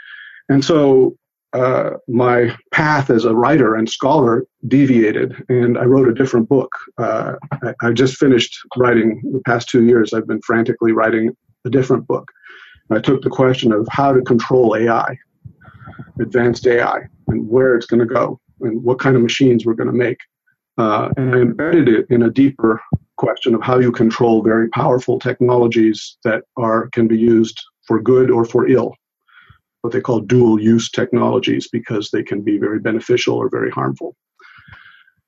[0.49, 1.17] And so
[1.53, 6.71] uh, my path as a writer and scholar deviated, and I wrote a different book.
[6.97, 10.13] Uh, I, I, just finished writing the past two years.
[10.13, 12.31] I've been frantically writing a different book.
[12.91, 15.17] I took the question of how to control AI
[16.21, 19.90] advanced AI and where it's going to go and what kind of machines we're going
[19.90, 20.18] to make.
[20.77, 22.81] Uh, and I embedded it in a deeper
[23.16, 28.31] question of how you control very powerful technologies that are can be used for good
[28.31, 28.94] or for ill
[29.83, 34.14] what they call dual use technologies because they can be very beneficial or very harmful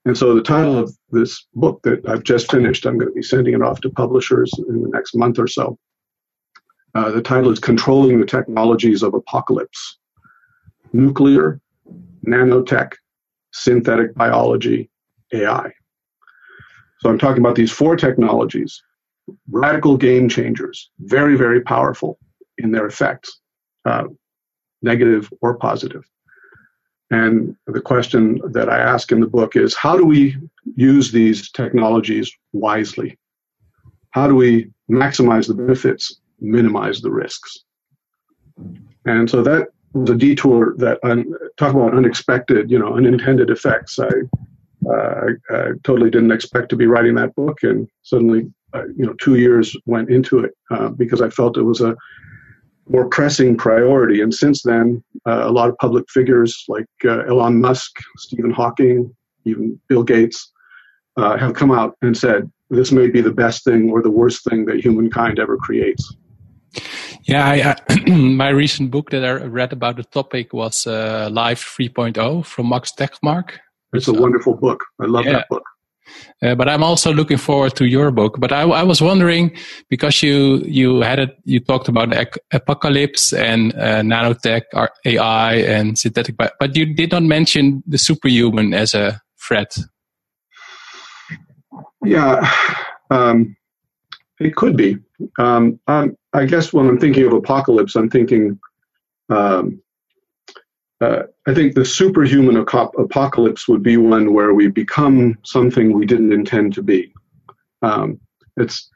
[0.05, 3.23] and so the title of this book that I've just finished, I'm going to be
[3.23, 5.79] sending it off to publishers in the next month or so.
[6.95, 9.99] Uh, the title is Controlling the Technologies of Apocalypse
[10.93, 11.61] Nuclear,
[12.27, 12.95] Nanotech,
[13.53, 14.91] Synthetic Biology,
[15.33, 15.73] AI.
[17.01, 18.83] So I'm talking about these four technologies,
[19.51, 22.19] radical game changers, very, very powerful
[22.59, 23.41] in their effects,
[23.85, 24.05] uh,
[24.83, 26.05] negative or positive.
[27.11, 30.37] And the question that I ask in the book is how do we
[30.77, 33.19] use these technologies wisely?
[34.11, 37.65] How do we maximize the benefits, minimize the risks?
[39.07, 43.99] And so that was a detour that un, talk about unexpected, you know, unintended effects.
[43.99, 44.09] I,
[44.89, 44.93] uh,
[45.51, 49.15] I, I, totally didn't expect to be writing that book, and suddenly, uh, you know,
[49.15, 51.97] two years went into it uh, because I felt it was a
[52.89, 54.21] more pressing priority.
[54.21, 59.15] And since then, uh, a lot of public figures like uh, Elon Musk, Stephen Hawking,
[59.45, 60.51] even Bill Gates
[61.17, 64.45] uh, have come out and said this may be the best thing or the worst
[64.45, 66.15] thing that humankind ever creates.
[67.23, 71.65] Yeah, I, I, my recent book that I read about the topic was uh, Life
[71.79, 73.59] 3.0 from Max Tegmark.
[73.93, 74.85] It's a wonderful book.
[75.01, 75.33] I love yeah.
[75.33, 75.65] that book.
[76.43, 78.41] Uh, but I'm also looking forward to your book.
[78.41, 79.57] But I, I was wondering
[79.89, 82.13] because you you had it, you talked about
[82.53, 84.63] apocalypse and uh, nanotech,
[85.05, 89.77] AI, and synthetic, but, but you did not mention the superhuman as a threat.
[92.05, 92.51] Yeah,
[93.11, 93.57] um,
[94.41, 94.99] it could be.
[95.39, 98.59] Um, I guess when I'm thinking of apocalypse, I'm thinking
[99.29, 99.81] um,
[101.01, 106.33] uh, I think the superhuman apocalypse would be one where we become something we didn't
[106.33, 107.13] intend to be.
[107.83, 108.21] Um,
[108.57, 108.91] it's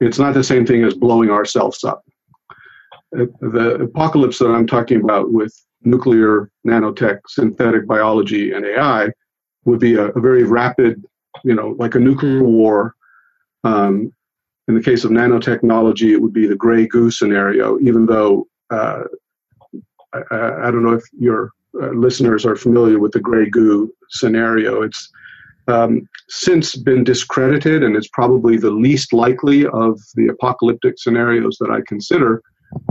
[0.00, 2.02] it's not the same thing as blowing ourselves up.
[3.16, 9.08] Uh, the apocalypse that I'm talking about with nuclear, nanotech, synthetic biology, and AI
[9.64, 11.04] would be a, a very rapid,
[11.44, 12.94] you know, like a nuclear war.
[13.64, 14.12] Um,
[14.68, 19.02] in the case of nanotechnology, it would be the gray goo scenario, even though uh,
[20.12, 24.82] I, I don't know if your uh, listeners are familiar with the gray goo scenario.
[24.82, 25.10] It's
[25.68, 31.70] um, since been discredited, and it's probably the least likely of the apocalyptic scenarios that
[31.70, 32.42] I consider,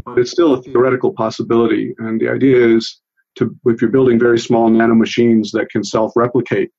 [0.06, 1.94] but it's still a theoretical possibility.
[2.00, 3.02] And the idea is
[3.36, 6.72] to, if you're building very small nanomachines that can self replicate,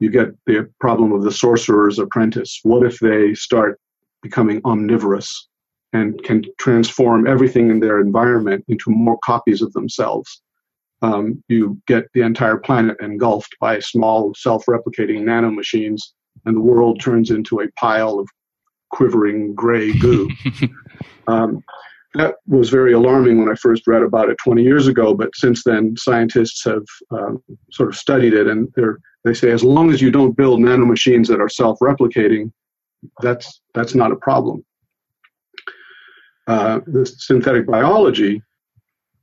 [0.00, 2.60] you get the problem of the sorcerer's apprentice.
[2.62, 3.80] What if they start
[4.24, 5.48] becoming omnivorous?
[5.94, 10.42] and can transform everything in their environment into more copies of themselves.
[11.02, 16.00] Um, you get the entire planet engulfed by small self-replicating nanomachines,
[16.44, 18.28] and the world turns into a pile of
[18.90, 20.28] quivering gray goo.
[21.28, 21.62] um,
[22.14, 25.62] that was very alarming when I first read about it 20 years ago, but since
[25.64, 28.72] then, scientists have um, sort of studied it, and
[29.24, 32.50] they say as long as you don't build nanomachines that are self-replicating,
[33.22, 34.64] that's that's not a problem
[36.46, 38.42] uh, the synthetic biology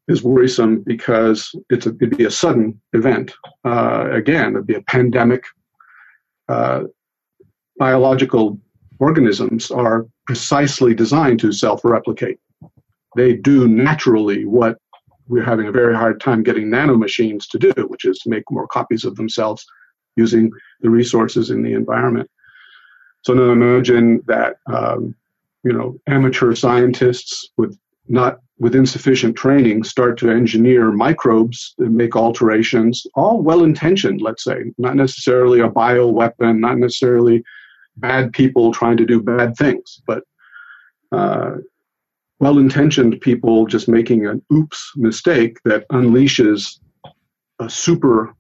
[0.08, 3.32] is worrisome because it's a, it'd be a sudden event.
[3.64, 5.44] Uh, again, it'd be a pandemic.
[6.50, 6.84] Uh,
[7.78, 8.60] biological
[9.00, 12.40] organisms are precisely designed to self-replicate.
[13.16, 14.78] They do naturally what
[15.28, 18.68] we're having a very hard time getting nanomachines to do, which is to make more
[18.68, 19.64] copies of themselves
[20.18, 22.30] using the resources in the environment.
[23.24, 25.16] So now imagine that um,
[25.64, 32.16] you know, amateur scientists with not with insufficient training start to engineer microbes and make
[32.16, 37.44] alterations, all well intentioned, let's say, not necessarily a bio weapon, not necessarily
[37.98, 40.24] bad people trying to do bad things, but
[41.12, 41.56] uh,
[42.40, 46.80] well intentioned people just making an oops mistake that unleashes
[47.60, 48.34] a super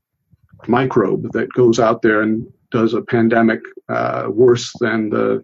[0.67, 5.43] microbe that goes out there and does a pandemic uh, worse than the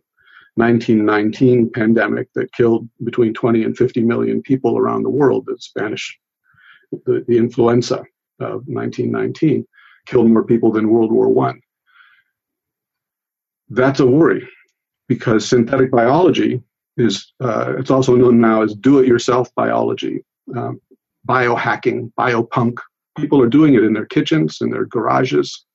[0.55, 6.17] 1919 pandemic that killed between 20 and 50 million people around the world, the Spanish,
[7.05, 8.03] the, the influenza
[8.39, 9.67] of 1919,
[10.07, 11.61] killed more people than World War One.
[13.69, 14.47] That's a worry
[15.07, 16.61] because synthetic biology
[16.95, 20.25] is, uh, it's also known now as do-it-yourself biology,
[20.55, 20.81] um,
[21.27, 22.79] biohacking, biopunk.
[23.17, 25.66] People are doing it in their kitchens, in their garages,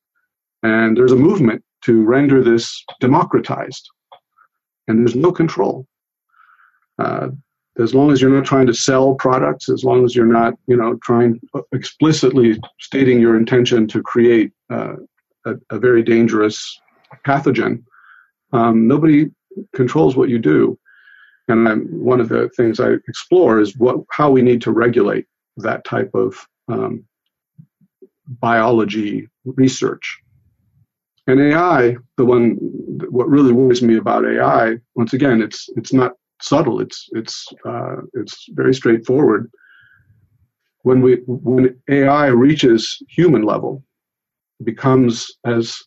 [0.63, 3.89] and there's a movement to render this democratized
[4.89, 5.87] and there's no control.
[6.99, 7.29] Uh,
[7.79, 10.77] as long as you're not trying to sell products, as long as you're not, you
[10.77, 11.41] know, trying
[11.73, 14.95] explicitly stating your intention to create uh,
[15.47, 16.81] a, a, very dangerous
[17.27, 17.83] pathogen,
[18.53, 19.31] Um, nobody
[19.75, 20.79] controls what you do.
[21.49, 25.27] And I'm, one of the things I explore is what, how we need to regulate
[25.57, 27.05] that type of um,
[28.27, 30.22] biology research.
[31.27, 32.57] And AI, the one,
[33.11, 36.81] what really worries me about AI, once again, it's it's not subtle.
[36.81, 39.51] It's it's uh, it's very straightforward.
[40.83, 43.85] When we when AI reaches human level,
[44.65, 45.79] becomes as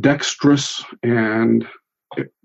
[0.00, 1.66] dexterous and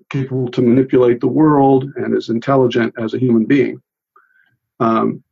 [0.10, 3.82] capable to manipulate the world and as intelligent as a human being.
[4.80, 5.24] Um,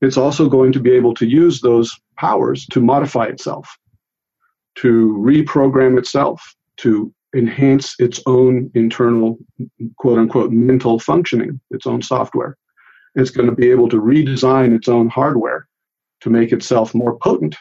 [0.00, 3.78] it's also going to be able to use those powers to modify itself,
[4.76, 9.38] to reprogram itself, to enhance its own internal,
[9.98, 12.56] quote unquote, mental functioning, its own software.
[13.14, 15.68] It's going to be able to redesign its own hardware
[16.20, 17.56] to make itself more potent.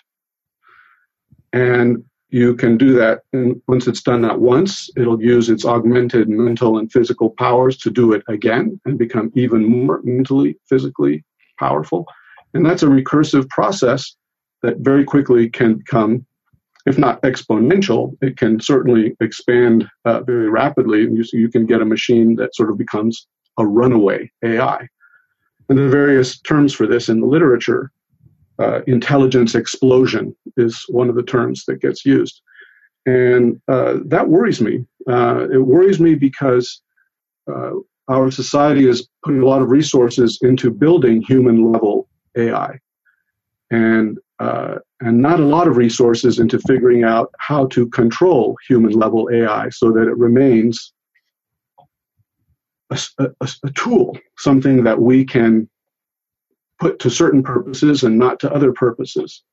[1.51, 3.22] And you can do that.
[3.32, 7.91] And once it's done that once, it'll use its augmented mental and physical powers to
[7.91, 11.24] do it again and become even more mentally, physically
[11.59, 12.07] powerful.
[12.55, 14.16] And that's a recursive process
[14.64, 16.26] that very quickly can become,
[16.86, 21.03] if not exponential, it can certainly expand uh, very rapidly.
[21.03, 23.27] And you, you can get a machine that sort of becomes
[23.57, 24.88] a runaway AI.
[25.69, 27.91] And there are various terms for this in the literature.
[28.59, 32.41] Uh, intelligence explosion is one of the terms that gets used.
[33.05, 34.86] And uh, that worries me.
[35.09, 36.81] Uh, it worries me because
[37.51, 37.71] uh,
[38.07, 42.07] our society is putting a lot of resources into building human level
[42.38, 42.79] AI,
[43.71, 48.91] and uh, and not a lot of resources into figuring out how to control human
[48.91, 50.93] level AI so that it remains
[52.89, 55.69] a, a, a tool, something that we can
[56.79, 59.43] put to certain purposes and not to other purposes,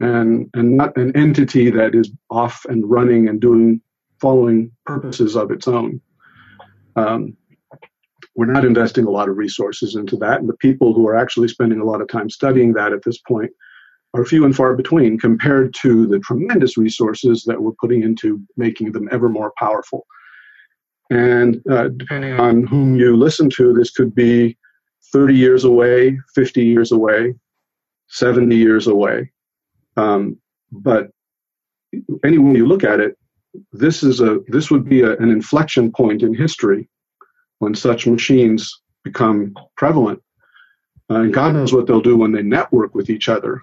[0.00, 3.80] and and not an entity that is off and running and doing
[4.20, 6.00] following purposes of its own.
[6.96, 7.36] Um,
[8.36, 10.40] we're not investing a lot of resources into that.
[10.40, 13.18] And the people who are actually spending a lot of time studying that at this
[13.18, 13.50] point
[14.14, 18.92] are few and far between compared to the tremendous resources that we're putting into making
[18.92, 20.06] them ever more powerful.
[21.10, 24.56] And uh, depending on whom you listen to, this could be
[25.12, 27.34] 30 years away, 50 years away,
[28.08, 29.30] 70 years away.
[29.96, 30.38] Um,
[30.70, 31.10] but
[32.24, 33.16] any way you look at it,
[33.72, 36.88] this is a this would be a, an inflection point in history
[37.58, 40.20] when such machines become prevalent.
[41.10, 43.62] Uh, and God knows what they'll do when they network with each other.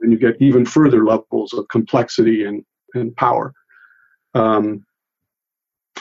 [0.00, 2.64] And you get even further levels of complexity and,
[2.94, 3.52] and power.
[4.34, 4.84] Um,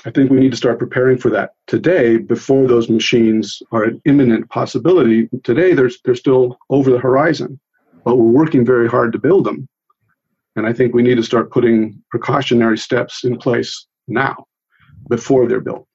[0.05, 4.01] I think we need to start preparing for that today before those machines are an
[4.05, 5.29] imminent possibility.
[5.43, 7.59] Today, they're, they're still over the horizon,
[8.03, 9.67] but we're working very hard to build them.
[10.55, 14.35] And I think we need to start putting precautionary steps in place now
[15.07, 15.87] before they're built.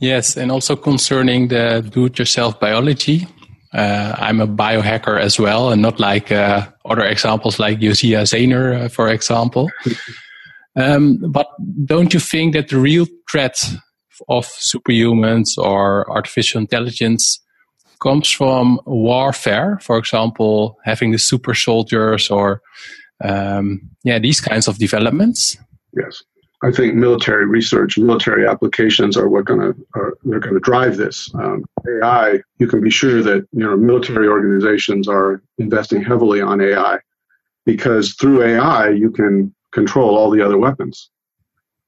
[0.00, 3.28] Yes, and also concerning the do-it-yourself biology.
[3.74, 8.84] Uh, I'm a biohacker as well, and not like uh, other examples like Josiah Zayner,
[8.84, 9.70] uh, for example.
[10.76, 11.48] um, but
[11.84, 13.64] don't you think that the real threat
[14.28, 17.40] of superhumans or artificial intelligence
[18.00, 19.78] comes from warfare?
[19.82, 22.62] For example, having the super soldiers or
[23.24, 25.56] um, yeah, these kinds of developments.
[25.96, 26.22] Yes.
[26.64, 30.96] I think military research, military applications are what going to are they're going to drive
[30.96, 31.30] this.
[31.34, 36.62] Um, AI, you can be sure that you know military organizations are investing heavily on
[36.62, 37.00] AI
[37.66, 41.10] because through AI you can control all the other weapons.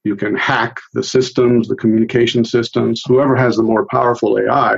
[0.05, 3.03] You can hack the systems, the communication systems.
[3.07, 4.77] Whoever has the more powerful AI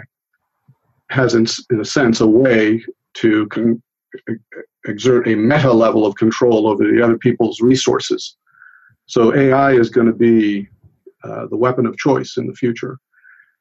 [1.10, 2.84] has, in, in a sense, a way
[3.14, 3.82] to con-
[4.86, 8.36] exert a meta level of control over the other people's resources
[9.08, 10.68] so AI is going to be
[11.24, 12.98] uh, the weapon of choice in the future.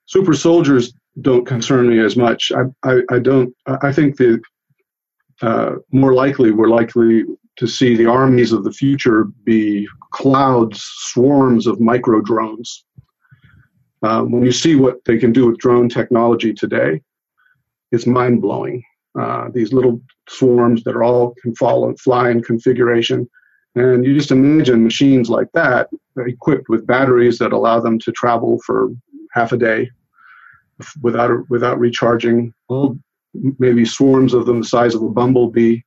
[0.06, 2.52] Super soldiers don't concern me as much.
[2.52, 3.54] I, I, I don't.
[3.82, 4.40] I think the
[5.42, 7.24] uh, more likely we're likely
[7.58, 12.86] to see the armies of the future be clouds, swarms of micro drones.
[14.04, 17.02] Uh, when you see what they can do with drone technology today,
[17.92, 18.84] it's mind blowing.
[19.20, 23.28] Uh, these little swarms that are all can fall and fly in configuration
[23.76, 25.90] and you just imagine machines like that
[26.26, 28.90] equipped with batteries that allow them to travel for
[29.32, 29.90] half a day
[31.02, 32.54] without without recharging.
[33.60, 35.82] Maybe swarms of them the size of a bumblebee,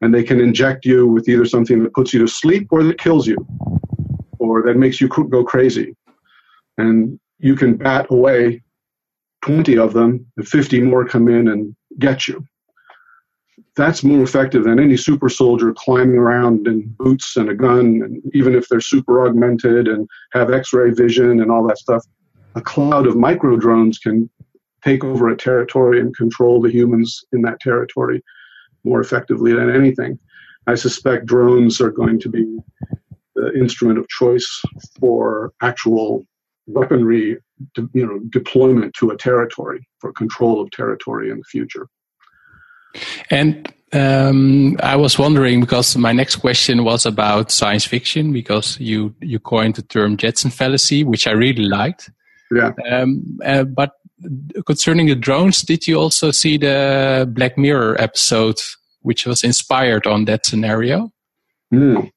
[0.00, 3.00] and they can inject you with either something that puts you to sleep or that
[3.00, 3.36] kills you,
[4.38, 5.96] or that makes you go crazy.
[6.78, 8.62] And you can bat away
[9.42, 12.44] 20 of them, and 50 more come in and get you.
[13.76, 18.22] That's more effective than any super soldier climbing around in boots and a gun, and
[18.34, 22.04] even if they're super augmented and have X-ray vision and all that stuff.
[22.54, 24.30] A cloud of micro drones can
[24.82, 28.22] take over a territory and control the humans in that territory
[28.84, 30.18] more effectively than anything.
[30.66, 32.58] I suspect drones are going to be
[33.34, 34.62] the instrument of choice
[34.98, 36.24] for actual
[36.66, 37.36] weaponry,
[37.76, 41.86] you know, deployment to a territory for control of territory in the future.
[43.30, 49.14] And um, I was wondering because my next question was about science fiction because you
[49.20, 52.10] you coined the term Jetson fallacy, which I really liked.
[52.50, 52.72] Yeah.
[52.90, 53.92] Um, uh, but
[54.66, 58.58] concerning the drones, did you also see the Black Mirror episode,
[59.02, 61.12] which was inspired on that scenario?
[61.72, 62.10] Mm.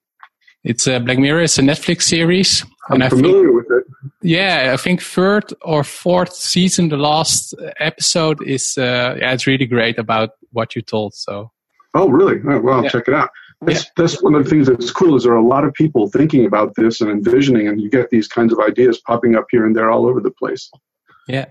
[0.63, 1.43] It's a Black Mirror.
[1.43, 2.65] It's a Netflix series.
[2.89, 3.85] I'm familiar with it.
[4.21, 9.65] Yeah, I think third or fourth season, the last episode is uh, yeah, it's really
[9.65, 11.13] great about what you told.
[11.13, 11.51] So.
[11.93, 12.39] Oh, really?
[12.47, 12.89] Oh, well, yeah.
[12.89, 13.29] check it out.
[13.61, 13.89] That's, yeah.
[13.97, 16.45] that's one of the things that's cool is there are a lot of people thinking
[16.45, 19.75] about this and envisioning, and you get these kinds of ideas popping up here and
[19.75, 20.69] there all over the place.
[21.27, 21.45] Yeah,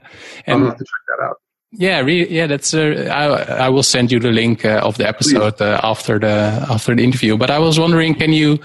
[0.46, 1.36] and I'll have to check that out.
[1.72, 2.72] Yeah, really, yeah, that's.
[2.72, 6.64] Uh, I, I will send you the link uh, of the episode uh, after the
[6.70, 7.36] after the interview.
[7.36, 8.58] But I was wondering, can you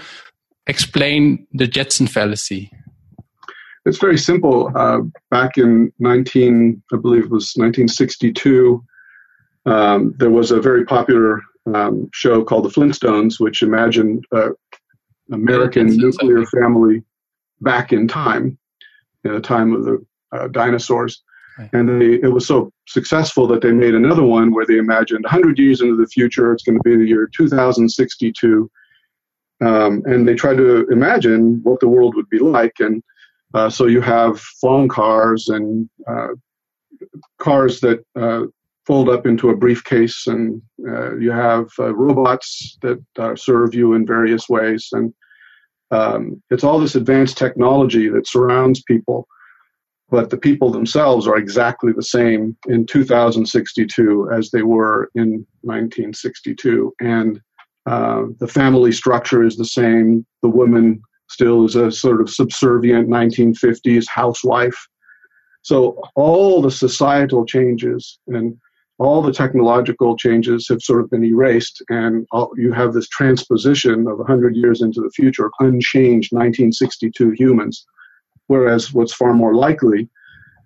[0.66, 2.70] explain the Jetson fallacy?
[3.86, 4.72] It's very simple.
[4.74, 8.82] Uh, back in 19, I believe it was 1962,
[9.66, 14.50] um, there was a very popular um, show called The Flintstones, which imagined uh,
[15.32, 17.02] American nuclear family
[17.60, 18.58] back in time,
[19.24, 21.22] in the time of the uh, dinosaurs.
[21.72, 25.58] And they, it was so successful that they made another one where they imagined 100
[25.58, 28.70] years into the future, it's going to be the year 2062.
[29.64, 32.72] Um, and they tried to imagine what the world would be like.
[32.80, 33.02] And
[33.54, 36.28] uh, so you have phone cars and uh,
[37.38, 38.42] cars that uh,
[38.84, 43.00] fold up into a briefcase, and uh, you have robots that
[43.38, 44.88] serve you in various ways.
[44.92, 45.14] And
[45.90, 49.28] um, it's all this advanced technology that surrounds people,
[50.10, 56.92] but the people themselves are exactly the same in 2062 as they were in 1962.
[57.00, 57.40] And
[57.86, 60.26] uh, the family structure is the same.
[60.42, 61.00] The woman
[61.34, 64.86] still is a sort of subservient 1950s housewife.
[65.62, 68.56] So all the societal changes and
[68.98, 74.06] all the technological changes have sort of been erased, and all, you have this transposition
[74.06, 77.84] of 100 years into the future, unchanged 1962 humans.
[78.46, 80.08] Whereas what's far more likely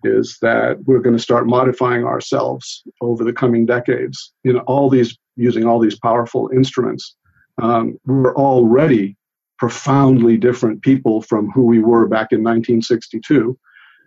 [0.04, 5.16] is that we're going to start modifying ourselves over the coming decades in all these
[5.36, 7.16] using all these powerful instruments.
[7.62, 9.16] Um, we're already
[9.58, 13.58] profoundly different people from who we were back in 1962.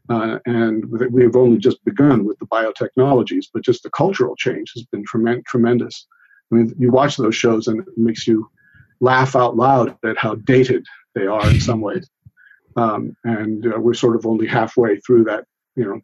[0.09, 4.71] Uh, and we have only just begun with the biotechnologies, but just the cultural change
[4.75, 6.07] has been trem- tremendous.
[6.51, 8.49] I mean, you watch those shows and it makes you
[8.99, 10.85] laugh out loud at how dated
[11.15, 12.09] they are in some ways.
[12.75, 15.45] Um, and uh, we're sort of only halfway through that,
[15.75, 15.99] you know,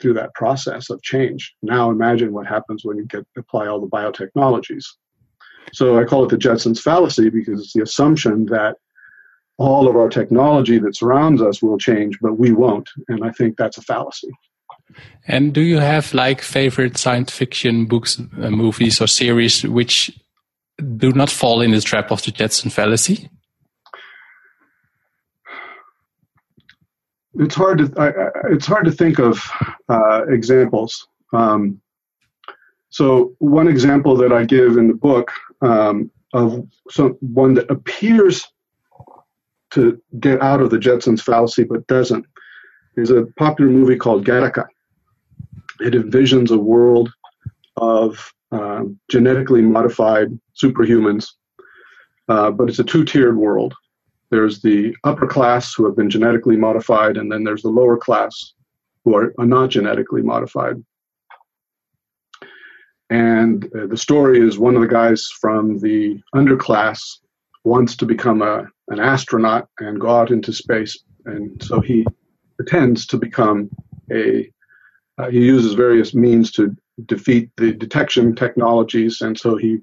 [0.00, 1.54] through that process of change.
[1.62, 4.84] Now imagine what happens when you get apply all the biotechnologies.
[5.72, 8.76] So I call it the Jetsons fallacy because it's the assumption that
[9.58, 12.88] all of our technology that surrounds us will change, but we won't.
[13.08, 14.30] And I think that's a fallacy.
[15.28, 20.18] And do you have like favorite science fiction books, uh, movies, or series which
[20.96, 23.28] do not fall in the trap of the Jetson fallacy?
[27.34, 29.40] It's hard to I, it's hard to think of
[29.88, 31.06] uh, examples.
[31.32, 31.80] Um,
[32.88, 35.30] so one example that I give in the book
[35.62, 38.46] um, of some, one that appears
[39.72, 42.26] to get out of the Jetsons fallacy but doesn't
[42.96, 44.66] is a popular movie called Gattaca.
[45.80, 47.12] It envisions a world
[47.76, 51.28] of um, genetically modified superhumans,
[52.28, 53.74] uh, but it's a two tiered world.
[54.30, 58.54] There's the upper class who have been genetically modified, and then there's the lower class
[59.04, 60.76] who are, are not genetically modified.
[63.10, 67.00] And uh, the story is one of the guys from the underclass
[67.64, 70.96] wants to become a, an astronaut and go out into space.
[71.26, 72.06] And so he
[72.56, 73.68] pretends to become
[74.12, 74.48] a,
[75.18, 76.74] uh, he uses various means to
[77.06, 79.20] defeat the detection technologies.
[79.20, 79.78] And so he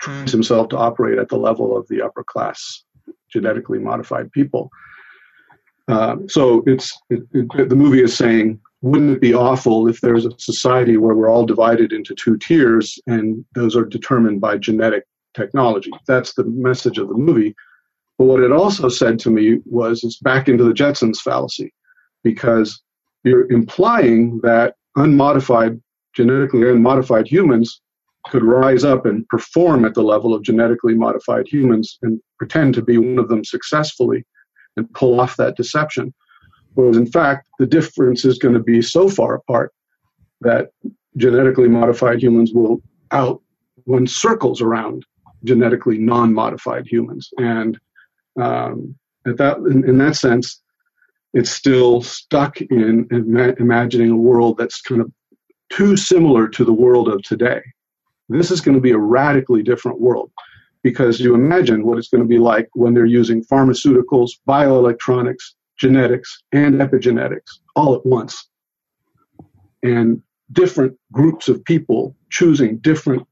[0.00, 2.84] trains himself to operate at the level of the upper class
[3.30, 4.70] genetically modified people.
[5.88, 10.26] Uh, so it's it, it, the movie is saying wouldn't it be awful if there's
[10.26, 15.04] a society where we're all divided into two tiers and those are determined by genetic
[15.34, 15.90] technology?
[16.08, 17.54] That's the message of the movie.
[18.18, 21.72] But what it also said to me was it's back into the Jetsons fallacy
[22.24, 22.82] because
[23.22, 25.80] you're implying that unmodified,
[26.14, 27.80] genetically unmodified humans
[28.28, 32.82] could rise up and perform at the level of genetically modified humans and pretend to
[32.82, 34.24] be one of them successfully
[34.76, 36.12] and pull off that deception.
[36.74, 39.72] Whereas in fact, the difference is going to be so far apart
[40.40, 40.70] that
[41.16, 43.42] genetically modified humans will out
[43.84, 45.04] when circles around
[45.44, 47.30] genetically non-modified humans.
[47.38, 47.78] And
[48.40, 48.94] um,
[49.26, 50.62] at that, in, in, that sense,
[51.34, 55.12] it's still stuck in ima- imagining a world that's kind of
[55.70, 57.60] too similar to the world of today.
[58.28, 60.30] This is going to be a radically different world
[60.82, 66.44] because you imagine what it's going to be like when they're using pharmaceuticals, bioelectronics, genetics,
[66.52, 68.48] and epigenetics all at once.
[69.82, 70.22] And
[70.52, 73.26] different groups of people choosing different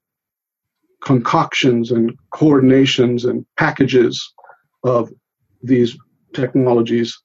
[1.01, 4.15] concoctions and coordinations and packages
[4.83, 5.13] of
[5.63, 5.97] these
[6.35, 7.17] technologies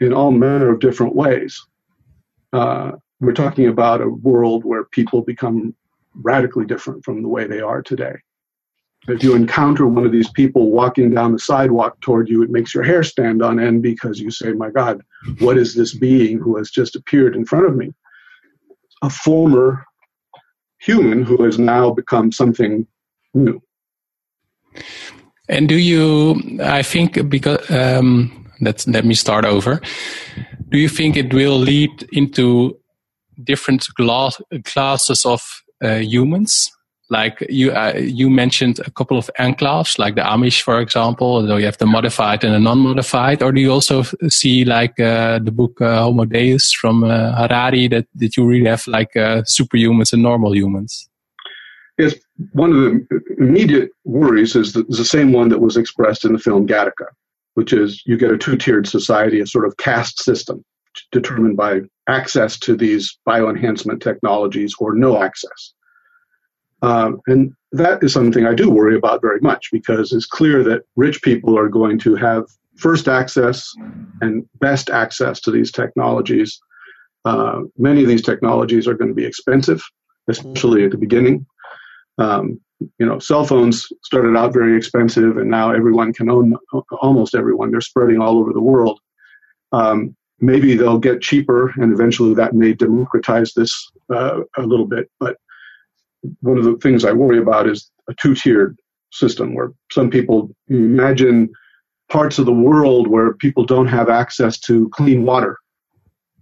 [0.00, 1.52] in all manner of different ways.
[2.52, 2.90] Uh,
[3.20, 5.76] we're talking about a world where people become
[6.14, 8.16] radically different from the way they are today.
[9.08, 12.74] If you encounter one of these people walking down the sidewalk toward you, it makes
[12.74, 15.00] your hair stand on end because you say, My God,
[15.38, 17.94] what is this being who has just appeared in front of me?
[19.02, 19.84] A former
[20.80, 22.86] human who has now become something
[23.34, 23.62] new.
[25.48, 29.80] And do you, I think, because, um, let's, let me start over.
[30.68, 32.76] Do you think it will lead into
[33.44, 35.40] different class, classes of
[35.82, 36.70] uh, humans?
[37.08, 41.46] Like you, uh, you mentioned a couple of enclaves, like the Amish, for example.
[41.46, 43.42] So you have the modified and the non-modified.
[43.44, 47.86] Or do you also see, like uh, the book uh, Homo Deus from uh, Harari,
[47.88, 51.08] that that you really have like uh, superhumans and normal humans?
[51.96, 52.14] Yes,
[52.52, 56.32] one of the immediate worries is the, is the same one that was expressed in
[56.32, 57.06] the film Gattaca,
[57.54, 60.64] which is you get a two-tiered society, a sort of caste system
[61.12, 65.72] determined by access to these bioenhancement technologies or no access.
[66.82, 70.82] Um, and that is something I do worry about very much because it's clear that
[70.96, 72.44] rich people are going to have
[72.76, 73.72] first access
[74.20, 76.60] and best access to these technologies.
[77.24, 79.82] Uh, many of these technologies are going to be expensive,
[80.28, 81.46] especially at the beginning.
[82.18, 82.60] Um,
[82.98, 86.56] you know, cell phones started out very expensive, and now everyone can own
[87.00, 87.70] almost everyone.
[87.70, 89.00] They're spreading all over the world.
[89.72, 95.10] Um, maybe they'll get cheaper, and eventually that may democratize this uh, a little bit.
[95.18, 95.38] But
[96.40, 98.76] one of the things I worry about is a two-tiered
[99.12, 101.50] system where some people imagine
[102.08, 105.56] parts of the world where people don't have access to clean water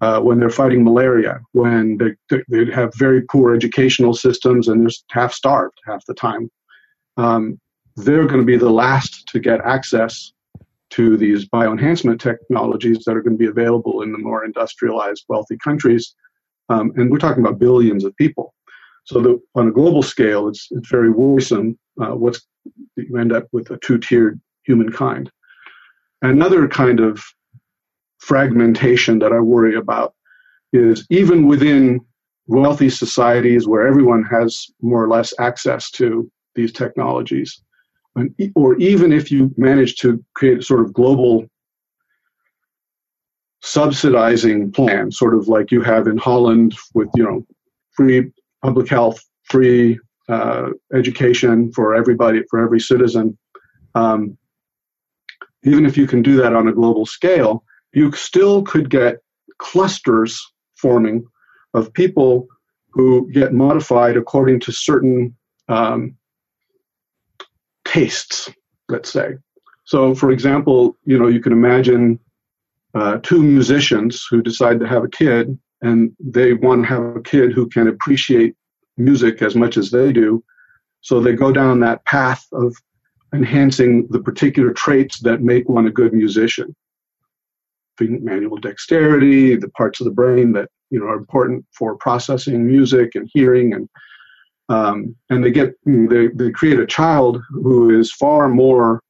[0.00, 4.94] uh, when they're fighting malaria, when they, they have very poor educational systems and they're
[5.10, 6.50] half starved half the time.
[7.16, 7.58] Um,
[7.96, 10.32] they're going to be the last to get access
[10.90, 15.56] to these bioenhancement technologies that are going to be available in the more industrialized, wealthy
[15.62, 16.14] countries.
[16.68, 18.54] Um, and we're talking about billions of people.
[19.04, 21.78] So the, on a global scale, it's, it's very worrisome.
[22.00, 22.46] Uh, what's
[22.96, 25.30] you end up with a two-tiered humankind.
[26.22, 27.22] Another kind of
[28.18, 30.14] fragmentation that I worry about
[30.72, 32.00] is even within
[32.46, 37.60] wealthy societies where everyone has more or less access to these technologies,
[38.54, 41.44] or even if you manage to create a sort of global
[43.62, 47.46] subsidizing plan, sort of like you have in Holland with you know
[47.92, 48.30] free
[48.64, 49.98] public health, free
[50.30, 53.36] uh, education for everybody, for every citizen.
[53.94, 54.38] Um,
[55.64, 57.62] even if you can do that on a global scale,
[57.92, 59.18] you still could get
[59.58, 60.42] clusters
[60.76, 61.26] forming
[61.74, 62.48] of people
[62.92, 65.36] who get modified according to certain
[65.68, 66.16] um,
[67.84, 68.50] tastes,
[68.88, 69.34] let's say.
[69.84, 72.18] So, for example, you know, you can imagine
[72.94, 77.20] uh, two musicians who decide to have a kid, and they want to have a
[77.20, 78.54] kid who can appreciate
[78.96, 80.42] music as much as they do.
[81.02, 82.74] So they go down that path of
[83.34, 86.74] enhancing the particular traits that make one a good musician.
[88.00, 93.14] Manual dexterity, the parts of the brain that you know are important for processing music
[93.14, 93.88] and hearing, and
[94.68, 99.00] um, and they get they they create a child who is far more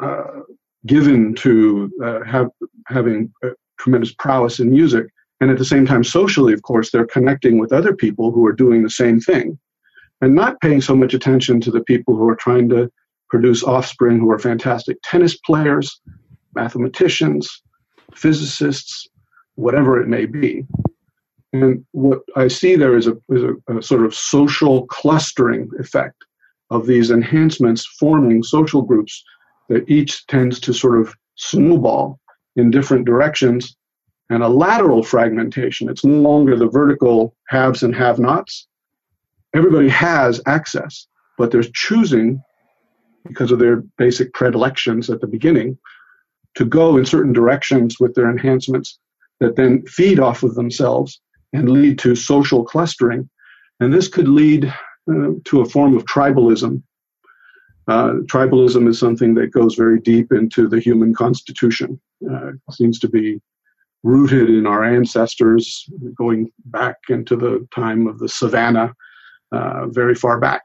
[0.00, 0.40] uh,
[0.86, 2.50] given to uh, have
[2.88, 3.32] having
[3.78, 5.06] tremendous prowess in music
[5.40, 8.52] and at the same time, socially, of course, they're connecting with other people who are
[8.52, 9.58] doing the same thing
[10.20, 12.90] and not paying so much attention to the people who are trying to
[13.30, 16.00] produce offspring who are fantastic tennis players,
[16.54, 17.62] mathematicians,
[18.14, 19.08] physicists,
[19.54, 20.66] whatever it may be.
[21.52, 26.16] And what I see there is a, is a, a sort of social clustering effect
[26.70, 29.24] of these enhancements forming social groups
[29.68, 32.20] that each tends to sort of snowball
[32.56, 33.76] in different directions
[34.30, 35.90] and a lateral fragmentation.
[35.90, 38.68] It's no longer the vertical haves and have nots,
[39.54, 41.06] everybody has access,
[41.36, 42.42] but they're choosing
[43.26, 45.76] because of their basic predilections at the beginning
[46.54, 48.98] to go in certain directions with their enhancements
[49.40, 51.20] that then feed off of themselves
[51.52, 53.28] and lead to social clustering.
[53.80, 54.66] And this could lead
[55.10, 56.82] uh, to a form of tribalism.
[57.88, 62.00] Uh, tribalism is something that goes very deep into the human constitution.
[62.30, 63.40] Uh, seems to be
[64.02, 68.94] rooted in our ancestors, going back into the time of the savannah,
[69.52, 70.62] uh, very far back.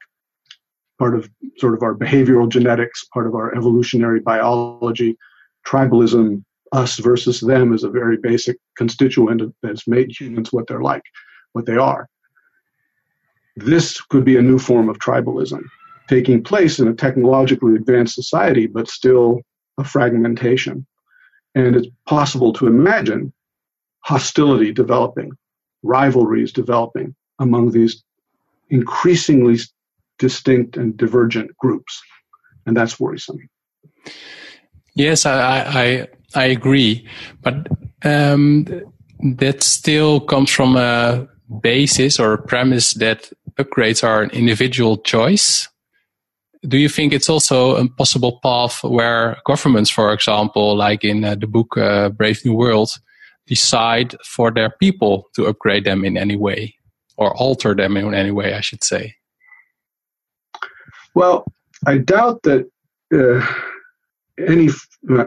[1.00, 5.18] Part of sort of our behavioral genetics, part of our evolutionary biology.
[5.68, 11.04] Tribalism, us versus them, is a very basic constituent that's made humans what they're like,
[11.54, 12.08] what they are.
[13.58, 15.64] This could be a new form of tribalism
[16.08, 19.42] taking place in a technologically advanced society, but still
[19.78, 20.86] a fragmentation.
[21.56, 23.34] And it's possible to imagine
[24.02, 25.32] hostility developing,
[25.84, 28.04] rivalries developing among these
[28.70, 29.58] increasingly
[30.20, 32.02] distinct and divergent groups.
[32.66, 33.50] And that's worrisome.
[34.96, 37.08] Yes, I, I, I agree.
[37.42, 37.68] But
[38.04, 38.66] um,
[39.20, 41.28] that still comes from a
[41.62, 45.70] basis or a premise that upgrades are an individual choice
[46.68, 51.36] do you think it's also a possible path where governments, for example, like in uh,
[51.36, 52.90] the book uh, Brave New World,
[53.48, 56.76] decide for their people to upgrade them in any way
[57.18, 59.16] or alter them in any way, I should say?
[61.14, 61.46] Well,
[61.86, 62.70] I doubt that
[63.14, 63.46] uh,
[64.40, 64.70] any,
[65.10, 65.26] uh,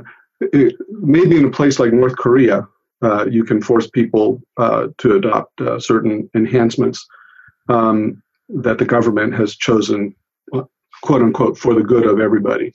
[0.91, 2.66] maybe in a place like North Korea,
[3.01, 7.07] uh, you can force people uh, to adopt certain enhancements
[7.68, 10.14] um, that the government has chosen
[11.03, 12.72] quote unquote for the good of everybody.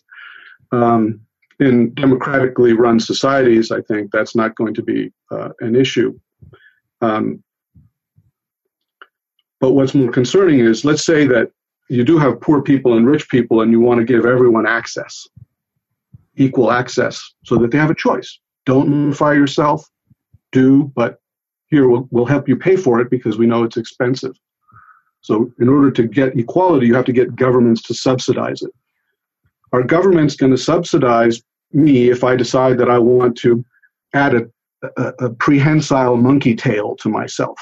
[0.71, 1.21] Um,
[1.59, 6.17] in democratically run societies, I think that's not going to be uh, an issue.
[7.01, 7.43] Um,
[9.59, 11.51] but what's more concerning is let's say that
[11.89, 15.27] you do have poor people and rich people, and you want to give everyone access,
[16.35, 18.39] equal access, so that they have a choice.
[18.65, 19.87] Don't fire yourself,
[20.51, 21.19] do, but
[21.67, 24.35] here we'll, we'll help you pay for it because we know it's expensive.
[25.23, 28.71] So, in order to get equality, you have to get governments to subsidize it.
[29.71, 33.63] Are governments going to subsidize me if I decide that I want to
[34.13, 34.43] add a,
[34.97, 37.57] a, a prehensile monkey tail to myself?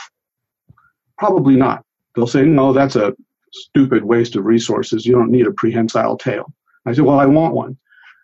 [1.20, 1.86] Probably not.
[2.16, 3.14] They'll say, no, that's a
[3.54, 5.06] stupid waste of resources.
[5.06, 6.52] You don't need a prehensile tail.
[6.88, 7.78] I say, well, I want one.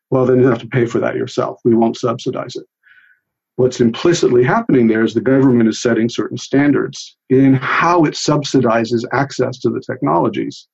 [0.09, 1.61] Well, then you have to pay for that yourself.
[1.63, 2.65] We won't subsidize it
[3.57, 9.03] what's implicitly happening there is the government is setting certain standards in how it subsidizes
[9.11, 10.67] access to the technologies.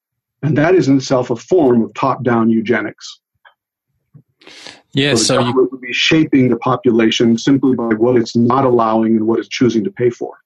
[0.44, 3.22] And that is in itself a form of top down eugenics.
[4.92, 9.16] Yes, so, so you would be shaping the population simply by what it's not allowing
[9.16, 10.38] and what it's choosing to pay for.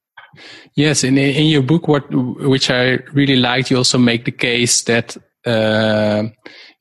[0.76, 4.84] Yes, in in your book, what which I really liked, you also make the case
[4.84, 6.26] that uh,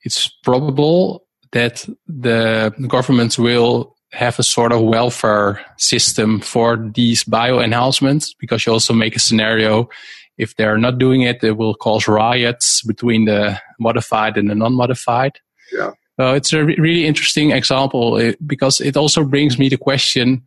[0.03, 7.59] it's probable that the governments will have a sort of welfare system for these bio
[7.59, 9.89] enhancements because you also make a scenario
[10.37, 15.39] if they're not doing it it will cause riots between the modified and the non-modified.
[15.73, 15.91] Yeah.
[16.19, 20.43] So it's a re- really interesting example eh, because it also brings me the question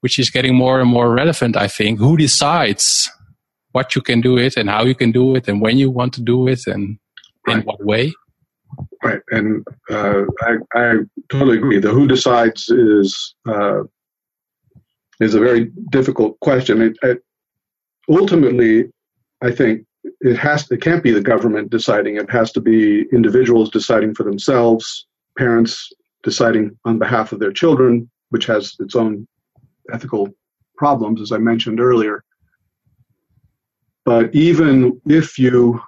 [0.00, 1.98] which is getting more and more relevant i think.
[1.98, 3.10] Who decides
[3.72, 6.14] what you can do it and how you can do it and when you want
[6.14, 6.98] to do it and
[7.46, 8.12] in what way
[9.02, 10.94] Right, and uh, I, I
[11.30, 11.78] totally agree.
[11.78, 13.82] The who decides is uh,
[15.20, 16.82] is a very difficult question.
[16.82, 17.22] It, it,
[18.08, 18.90] ultimately,
[19.40, 19.86] I think
[20.20, 22.16] it has it can't be the government deciding.
[22.16, 25.92] It has to be individuals deciding for themselves, parents
[26.24, 29.28] deciding on behalf of their children, which has its own
[29.92, 30.28] ethical
[30.76, 32.24] problems, as I mentioned earlier.
[34.04, 35.80] But even if you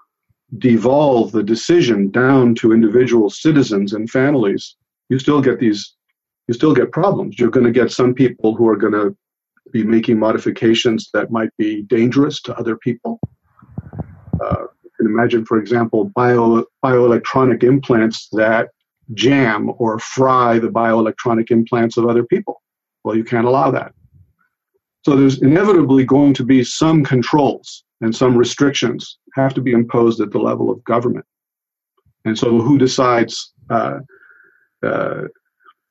[0.59, 4.77] devolve the decision down to individual citizens and families,
[5.09, 5.95] you still get these,
[6.49, 7.39] you still get problems.
[7.39, 9.17] You're going to get some people who are going to
[9.73, 13.21] be making modifications that might be dangerous to other people.
[14.41, 18.71] Uh, you can imagine, for example, bio, bioelectronic implants that
[19.15, 22.63] jam or fry the bioelectronic implants of other people.
[23.05, 23.93] Well, you can't allow that.
[25.03, 30.21] So there's inevitably going to be some controls and some restrictions have to be imposed
[30.21, 31.25] at the level of government.
[32.25, 33.53] And so, who decides?
[33.71, 34.01] Uh,
[34.85, 35.23] uh,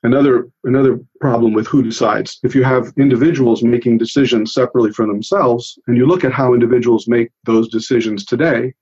[0.04, 2.40] another another problem with who decides.
[2.44, 7.08] If you have individuals making decisions separately from themselves, and you look at how individuals
[7.08, 8.74] make those decisions today,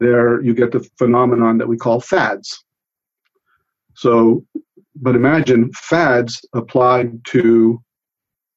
[0.00, 2.64] there you get the phenomenon that we call fads.
[3.94, 4.44] So,
[4.96, 7.82] but imagine fads applied to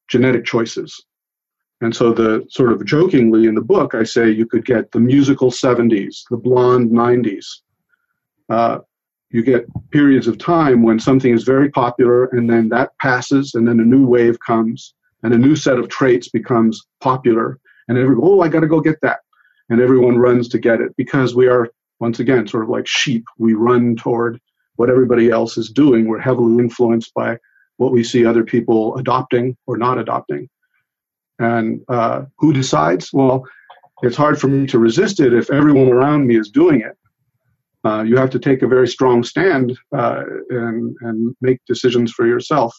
[0.08, 1.06] genetic choices.
[1.82, 4.99] And so the sort of jokingly in the book, I say you could get the
[4.99, 7.45] musical 70s, the blonde 90s.
[8.49, 8.80] Uh,
[9.30, 13.68] you get periods of time when something is very popular and then that passes and
[13.68, 14.93] then a new wave comes
[15.24, 18.80] and a new set of traits becomes popular and everyone, oh, I got to go
[18.80, 19.20] get that.
[19.70, 23.26] And everyone runs to get it because we are, once again, sort of like sheep.
[23.38, 24.39] We run toward
[24.76, 26.08] what everybody else is doing.
[26.08, 27.38] We're heavily influenced by
[27.78, 30.49] what we see other people adopting or not adopting.
[31.39, 33.11] And uh, who decides?
[33.11, 33.43] Well,
[34.01, 36.97] it's hard for me to resist it if everyone around me is doing it.
[37.84, 42.26] Uh, you have to take a very strong stand uh, and, and make decisions for
[42.26, 42.76] yourself,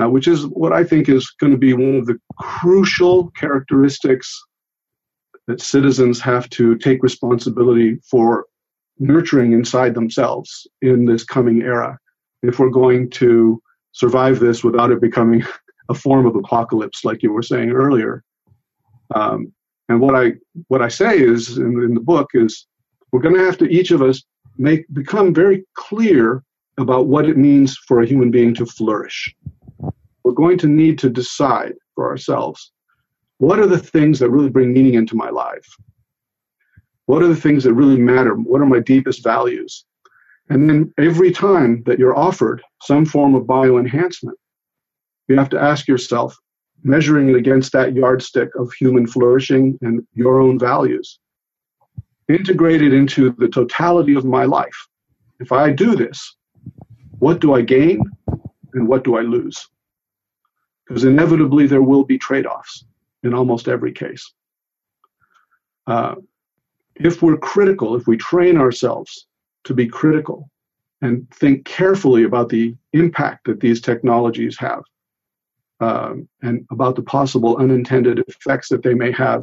[0.00, 4.32] uh, which is what I think is going to be one of the crucial characteristics
[5.48, 8.46] that citizens have to take responsibility for
[8.98, 11.98] nurturing inside themselves in this coming era
[12.42, 13.60] if we're going to
[13.96, 15.42] survive this without it becoming
[15.88, 18.22] a form of apocalypse, like you were saying earlier.
[19.14, 19.52] Um,
[19.88, 20.32] and what I
[20.68, 22.66] what I say is in, in the book is
[23.12, 24.22] we're going to have to each of us
[24.58, 26.42] make become very clear
[26.76, 29.34] about what it means for a human being to flourish.
[30.24, 32.72] We're going to need to decide for ourselves
[33.38, 35.68] what are the things that really bring meaning into my life?
[37.06, 38.34] What are the things that really matter?
[38.34, 39.84] What are my deepest values?
[40.48, 44.34] And then every time that you're offered some form of bioenhancement,
[45.28, 46.36] you have to ask yourself,
[46.82, 51.18] measuring it against that yardstick of human flourishing and your own values,
[52.28, 54.76] integrate it into the totality of my life.
[55.40, 56.36] If I do this,
[57.18, 58.02] what do I gain
[58.74, 59.68] and what do I lose?
[60.86, 62.84] Because inevitably there will be trade offs
[63.24, 64.32] in almost every case.
[65.88, 66.14] Uh,
[66.94, 69.26] if we're critical, if we train ourselves
[69.66, 70.48] to be critical
[71.02, 74.82] and think carefully about the impact that these technologies have
[75.80, 79.42] um, and about the possible unintended effects that they may have,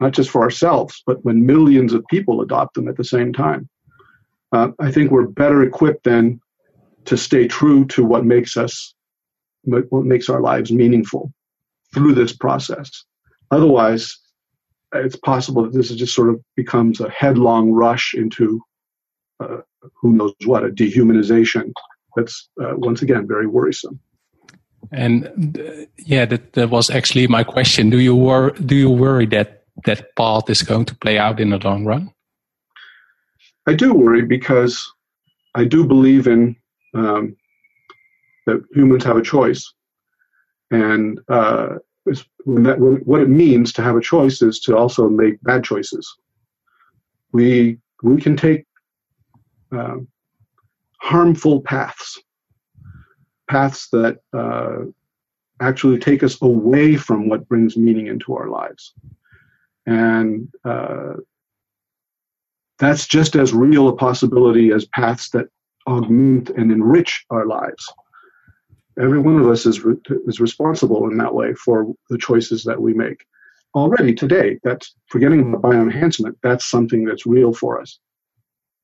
[0.00, 3.68] not just for ourselves, but when millions of people adopt them at the same time.
[4.50, 6.40] Uh, I think we're better equipped then
[7.04, 8.94] to stay true to what makes us,
[9.62, 11.32] what makes our lives meaningful
[11.94, 13.04] through this process.
[13.50, 14.18] Otherwise,
[14.94, 18.62] it's possible that this just sort of becomes a headlong rush into
[19.40, 19.58] uh,
[20.00, 21.72] who knows what, a dehumanization
[22.16, 24.00] that's uh, once again very worrisome.
[24.92, 27.90] And uh, yeah, that, that was actually my question.
[27.90, 31.50] Do you wor- do you worry that that path is going to play out in
[31.50, 32.10] the long run?
[33.66, 34.90] I do worry because
[35.54, 36.56] I do believe in
[36.94, 37.36] um,
[38.46, 39.74] that humans have a choice,
[40.70, 41.74] and uh,
[42.06, 46.08] that, what it means to have a choice is to also make bad choices.
[47.32, 48.64] We we can take
[49.72, 49.96] uh,
[51.00, 52.20] harmful paths,
[53.48, 54.78] paths that uh,
[55.60, 58.94] actually take us away from what brings meaning into our lives,
[59.86, 61.14] and uh,
[62.78, 65.46] that's just as real a possibility as paths that
[65.86, 67.88] augment and enrich our lives
[69.00, 69.96] every one of us is re-
[70.26, 73.24] is responsible in that way for the choices that we make.
[73.74, 76.34] Already today, that's forgetting about bioenhancement.
[76.42, 77.98] That's something that's real for us.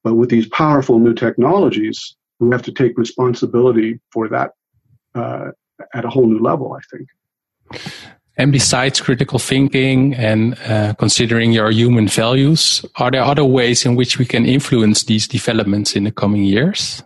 [0.04, 4.52] But with these powerful new technologies, we have to take responsibility for that
[5.14, 5.48] uh,
[5.94, 6.78] at a whole new level.
[6.78, 7.08] I think.
[8.36, 13.94] And besides critical thinking and uh, considering your human values, are there other ways in
[13.94, 17.02] which we can influence these developments in the coming years?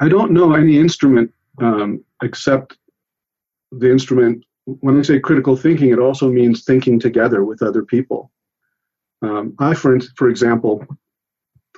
[0.00, 2.76] I don't know any instrument um, except
[3.72, 4.44] the instrument.
[4.66, 8.30] When I say critical thinking, it also means thinking together with other people.
[9.22, 10.84] Um, I, for, for example,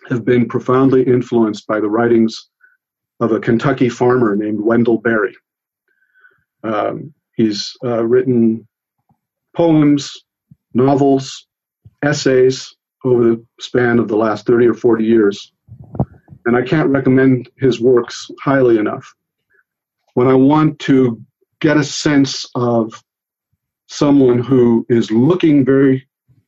[0.09, 2.49] have been profoundly influenced by the writings
[3.21, 5.37] of a Kentucky farmer named Wendell Berry.
[6.65, 8.67] Um, he's uh, written
[9.57, 10.25] poems,
[10.75, 11.47] novels,
[12.03, 12.75] essays
[13.05, 15.53] over the span of the last 30 or 40 years
[16.45, 19.15] and I can't recommend his works highly enough.
[20.15, 21.21] When I want to
[21.61, 23.03] get a sense of
[23.87, 26.07] someone who is looking very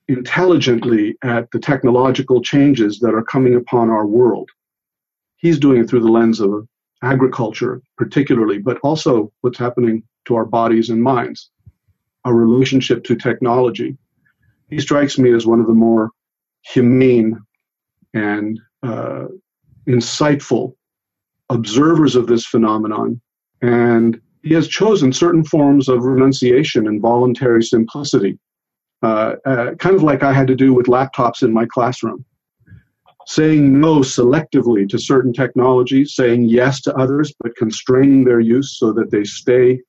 [0.09, 4.51] intelligently at the technological changes that are coming upon our world,
[5.37, 6.67] he's doing it through the lens of
[7.03, 11.51] agriculture, particularly, but also what's happening to our bodies and minds,
[12.25, 13.97] our relationship to technology.
[14.71, 16.11] He strikes me as one of the more
[16.63, 17.39] humane
[18.15, 19.27] and uh,
[19.87, 20.75] insightful
[21.51, 23.21] observers of this phenomenon,
[23.61, 28.39] and he has chosen certain forms of renunciation and voluntary simplicity,
[29.05, 32.25] uh, uh, kind of like I had to do with laptops in my classroom.
[33.27, 38.93] Saying no selectively to certain technologies, saying yes to others, but constraining their use so
[38.95, 39.81] that they stay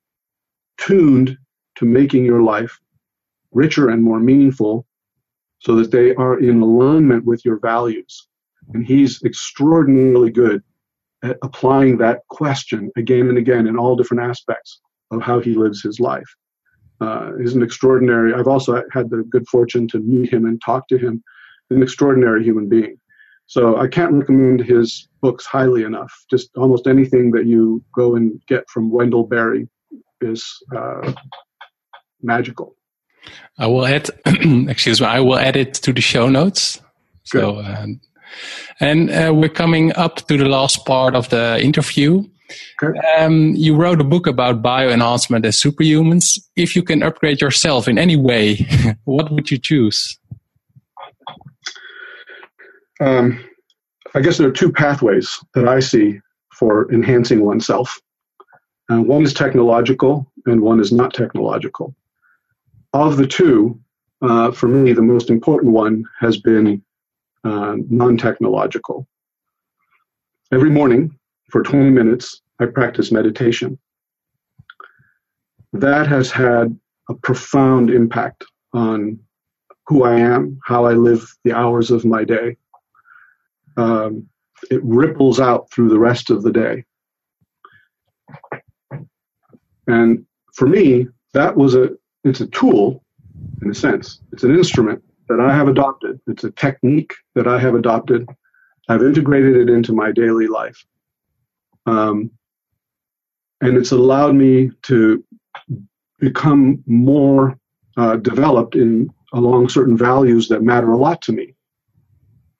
[0.78, 1.38] tuned
[1.76, 2.78] to making your life
[3.52, 4.86] richer and more meaningful
[5.60, 8.28] so that they are in alignment with your values.
[8.74, 10.62] And he's extraordinarily good
[11.24, 15.82] at applying that question again and again in all different aspects of how he lives
[15.82, 16.30] his life.
[17.02, 20.88] Uh, he's an extraordinary, I've also had the good fortune to meet him and talk
[20.90, 21.24] to him,
[21.70, 22.98] an extraordinary human being.
[23.48, 26.12] So I can't recommend his books highly enough.
[26.30, 29.68] Just almost anything that you go and get from Wendell Berry
[30.22, 30.44] is
[30.76, 31.14] uh,
[32.22, 32.76] magical.
[33.58, 36.82] I will add, excuse me, I will add it to the show notes.
[37.32, 37.42] Good.
[37.42, 38.00] So, um,
[38.80, 42.24] and uh, we're coming up to the last part of the interview.
[42.82, 43.00] Okay.
[43.18, 46.40] Um, you wrote a book about bioenhancement as superhumans.
[46.56, 48.68] If you can upgrade yourself in any way,
[49.06, 50.20] what would you choose?
[53.00, 53.44] Um,
[54.14, 56.20] I guess there are two pathways that I see
[56.54, 58.00] for enhancing oneself.
[58.90, 61.96] Uh, one is technological, and one is not technological.
[62.94, 63.80] Of the two,
[64.22, 66.82] uh, for me, the most important one has been
[67.44, 69.08] uh, non technological.
[70.52, 71.18] Every morning
[71.50, 73.78] for 20 minutes, I practice meditation.
[75.74, 76.78] That has had
[77.10, 79.20] a profound impact on
[79.88, 82.58] who I am, how I live the hours of my day.
[83.78, 84.28] Um,
[84.72, 86.86] it ripples out through the rest of the day.
[89.88, 91.90] And for me, that was a
[92.24, 93.04] it's a tool
[93.62, 94.22] in a sense.
[94.32, 96.20] It's an instrument that I have adopted.
[96.28, 98.28] It's a technique that I have adopted.
[98.90, 100.84] I've integrated it into my daily life.
[101.86, 102.32] Um,
[103.62, 105.24] and it's allowed me to
[106.20, 107.58] become more
[107.98, 111.56] uh, developed in along certain values that matter a lot to me.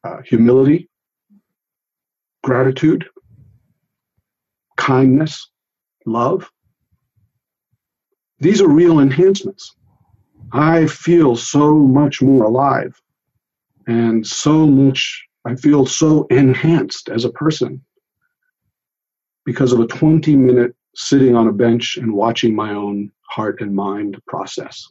[0.04, 0.90] Uh, humility
[2.44, 3.06] gratitude
[4.78, 5.50] kindness
[6.06, 6.52] love.
[8.40, 9.76] These are real enhancements.
[10.52, 12.94] I feel so much more alive
[13.88, 17.84] and so much i feel so enhanced as a person
[19.46, 23.74] because of a 20 minute sitting on a bench and watching my own heart and
[23.76, 24.88] mind process.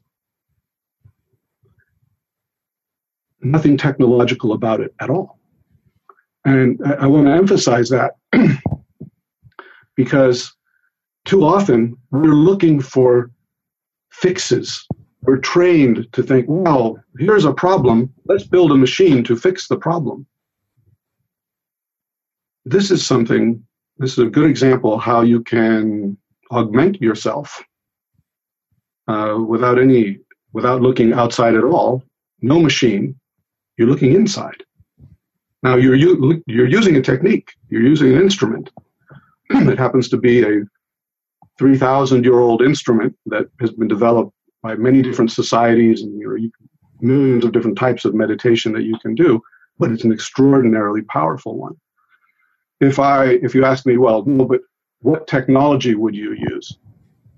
[3.40, 5.38] Nothing technological about it at all.
[6.44, 8.12] And I, I want to emphasize that
[9.96, 10.54] because
[11.24, 13.30] too often we're looking for
[14.10, 14.86] fixes.
[15.22, 19.76] We're trained to think, well, here's a problem, let's build a machine to fix the
[19.76, 20.26] problem.
[22.66, 23.64] This is something
[23.98, 26.16] this is a good example of how you can
[26.50, 27.62] augment yourself
[29.08, 30.18] uh, without any
[30.52, 32.02] without looking outside at all.
[32.40, 33.18] No machine.
[33.76, 34.62] You're looking inside.
[35.62, 37.52] Now you're you're using a technique.
[37.68, 38.70] You're using an instrument.
[39.50, 40.64] it happens to be a
[41.58, 44.32] 3,000 year old instrument that has been developed
[44.62, 46.48] by many different societies and you know,
[47.00, 49.40] millions of different types of meditation that you can do,
[49.78, 51.76] but it's an extraordinarily powerful one
[52.80, 54.60] if I if you ask me, well, no, but
[55.00, 56.78] what technology would you use?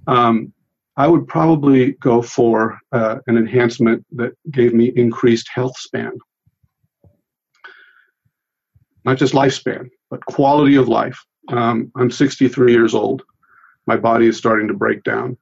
[0.07, 0.53] Um,
[0.97, 6.13] I would probably go for uh, an enhancement that gave me increased health span,
[9.05, 11.19] not just lifespan, but quality of life.
[11.49, 13.23] Um, I'm 63 years old.
[13.87, 15.37] My body is starting to break down.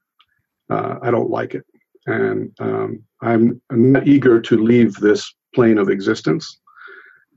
[0.69, 1.65] Uh, I don't like it,
[2.07, 6.61] and um, I'm, I'm not eager to leave this plane of existence.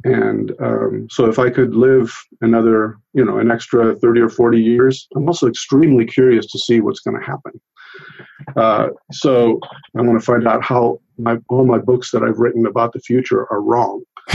[0.03, 4.61] And um, so if I could live another, you know, an extra 30 or 40
[4.61, 7.59] years, I'm also extremely curious to see what's going to happen.
[8.55, 9.59] Uh, so
[9.97, 12.99] I want to find out how my, all my books that I've written about the
[12.99, 14.03] future are wrong.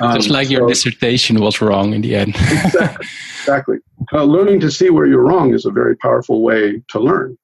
[0.00, 2.30] um, Just like so, your dissertation was wrong in the end.
[2.50, 3.06] exactly.
[3.40, 3.76] exactly.
[4.12, 7.38] Uh, learning to see where you're wrong is a very powerful way to learn.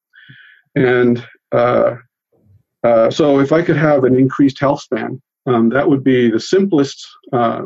[0.75, 1.97] And uh,
[2.85, 6.41] uh so if I could have an increased health span, um, that would be the
[6.41, 7.63] simplest uh,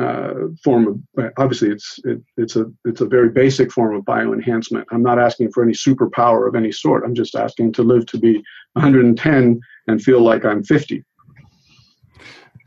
[0.00, 0.34] uh,
[0.64, 1.32] form of.
[1.36, 4.84] Obviously, it's it, it's a it's a very basic form of bioenhancement.
[4.90, 7.04] I'm not asking for any superpower of any sort.
[7.04, 8.42] I'm just asking to live to be
[8.72, 11.04] 110 and feel like I'm 50.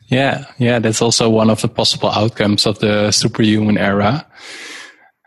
[0.08, 4.26] Yeah, yeah, that's also one of the possible outcomes of the superhuman era.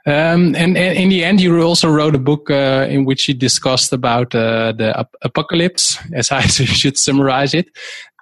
[0.05, 3.35] Um, and, and, in the end, you also wrote a book uh, in which you
[3.35, 7.67] discussed about uh, the ap- apocalypse, as I should summarize it.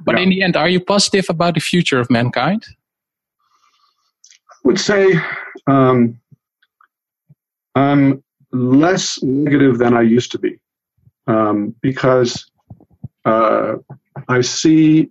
[0.04, 0.22] But yeah.
[0.22, 2.64] in the end, are you positive about the future of mankind?
[4.50, 5.18] I would say
[5.66, 6.20] um,
[7.74, 8.22] I'm
[8.52, 10.58] less negative than I used to be
[11.26, 12.50] um, because
[13.24, 13.76] uh,
[14.28, 15.10] I see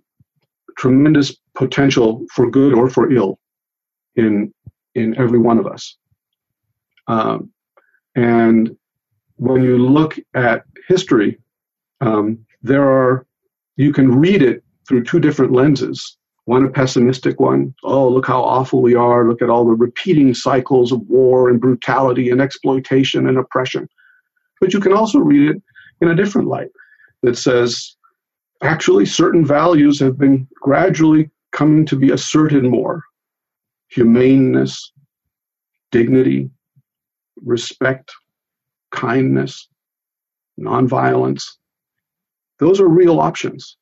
[0.76, 3.38] tremendous potential for good or for ill
[4.16, 4.52] in
[4.94, 5.96] in every one of us.
[7.06, 7.50] Um,
[8.14, 8.76] and
[9.36, 11.38] when you look at history,
[12.00, 13.26] um, there are
[13.76, 16.16] you can read it through two different lenses.
[16.44, 17.74] One a pessimistic one.
[17.84, 19.28] Oh, look how awful we are.
[19.28, 23.88] Look at all the repeating cycles of war and brutality and exploitation and oppression.
[24.60, 25.62] But you can also read it
[26.00, 26.70] in a different light
[27.22, 27.96] that says,
[28.62, 33.04] actually, certain values have been gradually coming to be asserted more
[33.88, 34.92] humaneness,
[35.90, 36.50] dignity,
[37.44, 38.12] respect,
[38.90, 39.68] kindness,
[40.58, 41.44] nonviolence.
[42.58, 43.76] Those are real options.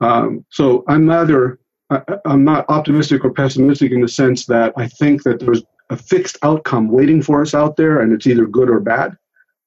[0.00, 1.58] Um, so I'm neither
[1.90, 5.96] I, I'm not optimistic or pessimistic in the sense that I think that there's a
[5.96, 9.16] fixed outcome waiting for us out there and it's either good or bad.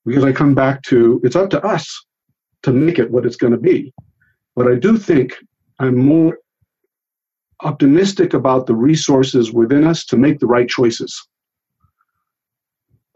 [0.06, 2.06] Because I come back to it's up to us
[2.64, 3.94] to make it what it's going to be.
[4.56, 5.36] But I do think
[5.80, 6.40] I'm more
[7.62, 11.28] optimistic about the resources within us to make the right choices.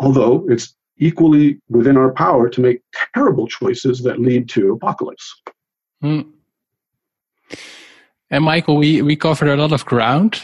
[0.04, 2.82] Although it's equally within our power to make
[3.16, 5.34] terrible choices that lead to apocalypse.
[6.04, 6.30] Mm.
[8.30, 10.42] And Michael, we, we covered a lot of ground.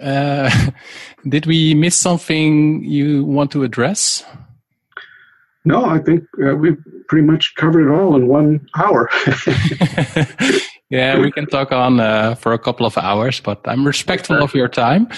[0.00, 0.50] Uh,
[1.28, 4.24] did we miss something you want to address?
[5.64, 6.78] No, I think uh, we've
[7.08, 9.08] pretty much covered it all in one hour.
[10.90, 14.54] yeah, we can talk on uh, for a couple of hours, but I'm respectful of
[14.54, 15.08] your time.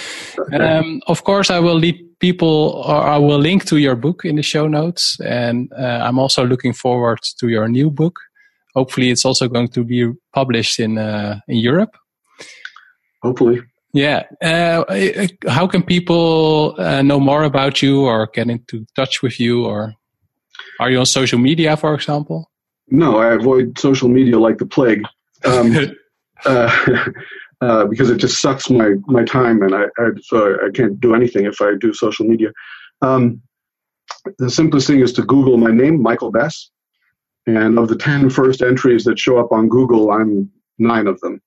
[0.53, 4.37] Um, of course, I will lead people, or I will link to your book in
[4.37, 8.19] the show notes, and uh, I'm also looking forward to your new book.
[8.75, 11.97] Hopefully, it's also going to be published in uh, in Europe.
[13.23, 13.61] Hopefully.
[13.93, 14.23] Yeah.
[14.41, 14.85] Uh,
[15.49, 19.95] how can people uh, know more about you or get into touch with you or
[20.79, 22.51] are you on social media, for example?
[22.89, 25.03] No, I avoid social media like the plague.
[25.45, 25.97] Um,
[26.45, 27.05] uh,
[27.61, 31.15] uh, because it just sucks my, my time and I, I, so I can't do
[31.15, 32.53] anything if I do social media.
[33.03, 33.43] Um,
[34.39, 36.71] the simplest thing is to Google my name, Michael Bess.
[37.47, 41.41] And of the 10 first entries that show up on Google, I'm nine of them.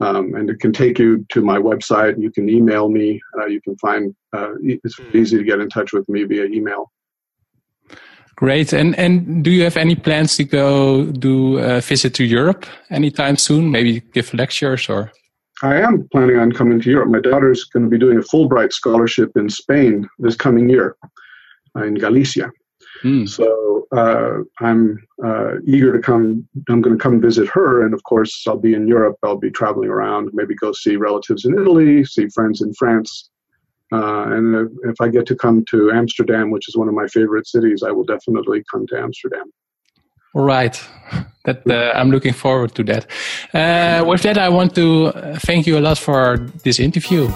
[0.00, 2.20] Um, and it can take you to my website.
[2.20, 3.20] You can email me.
[3.38, 6.90] Uh, you can find, uh, it's easy to get in touch with me via email.
[8.40, 8.72] Great.
[8.72, 13.36] And and do you have any plans to go do a visit to Europe anytime
[13.36, 13.70] soon?
[13.70, 15.12] Maybe give lectures or?
[15.62, 17.10] I am planning on coming to Europe.
[17.10, 20.96] My daughter's going to be doing a Fulbright scholarship in Spain this coming year,
[21.76, 22.50] uh, in Galicia.
[23.04, 23.28] Mm.
[23.28, 26.48] So uh, I'm uh, eager to come.
[26.70, 29.18] I'm going to come visit her, and of course, I'll be in Europe.
[29.22, 33.28] I'll be traveling around, maybe go see relatives in Italy, see friends in France,
[33.92, 37.46] uh, and if I get to come to Amsterdam, which is one of my favorite
[37.46, 39.52] cities, I will definitely come to Amsterdam.
[40.32, 40.80] All right.
[41.42, 43.06] That uh, I'm looking forward to that.
[43.54, 47.30] Uh, with that, I want to thank you a lot for this interview.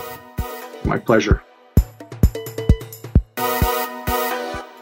[0.85, 1.41] My pleasure.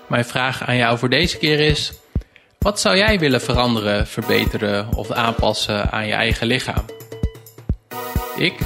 [0.08, 1.92] Mijn vraag aan jou voor deze keer is:
[2.58, 6.84] wat zou jij willen veranderen, verbeteren of aanpassen aan je eigen lichaam?
[8.36, 8.58] Ik?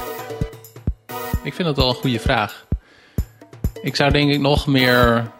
[1.43, 2.66] Ik vind dat wel een goede vraag.
[3.83, 5.31] Ik zou denk ik nog meer.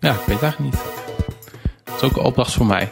[0.00, 0.82] Ja, ik weet het eigenlijk niet.
[1.84, 2.88] Dat is ook een opdracht voor mij.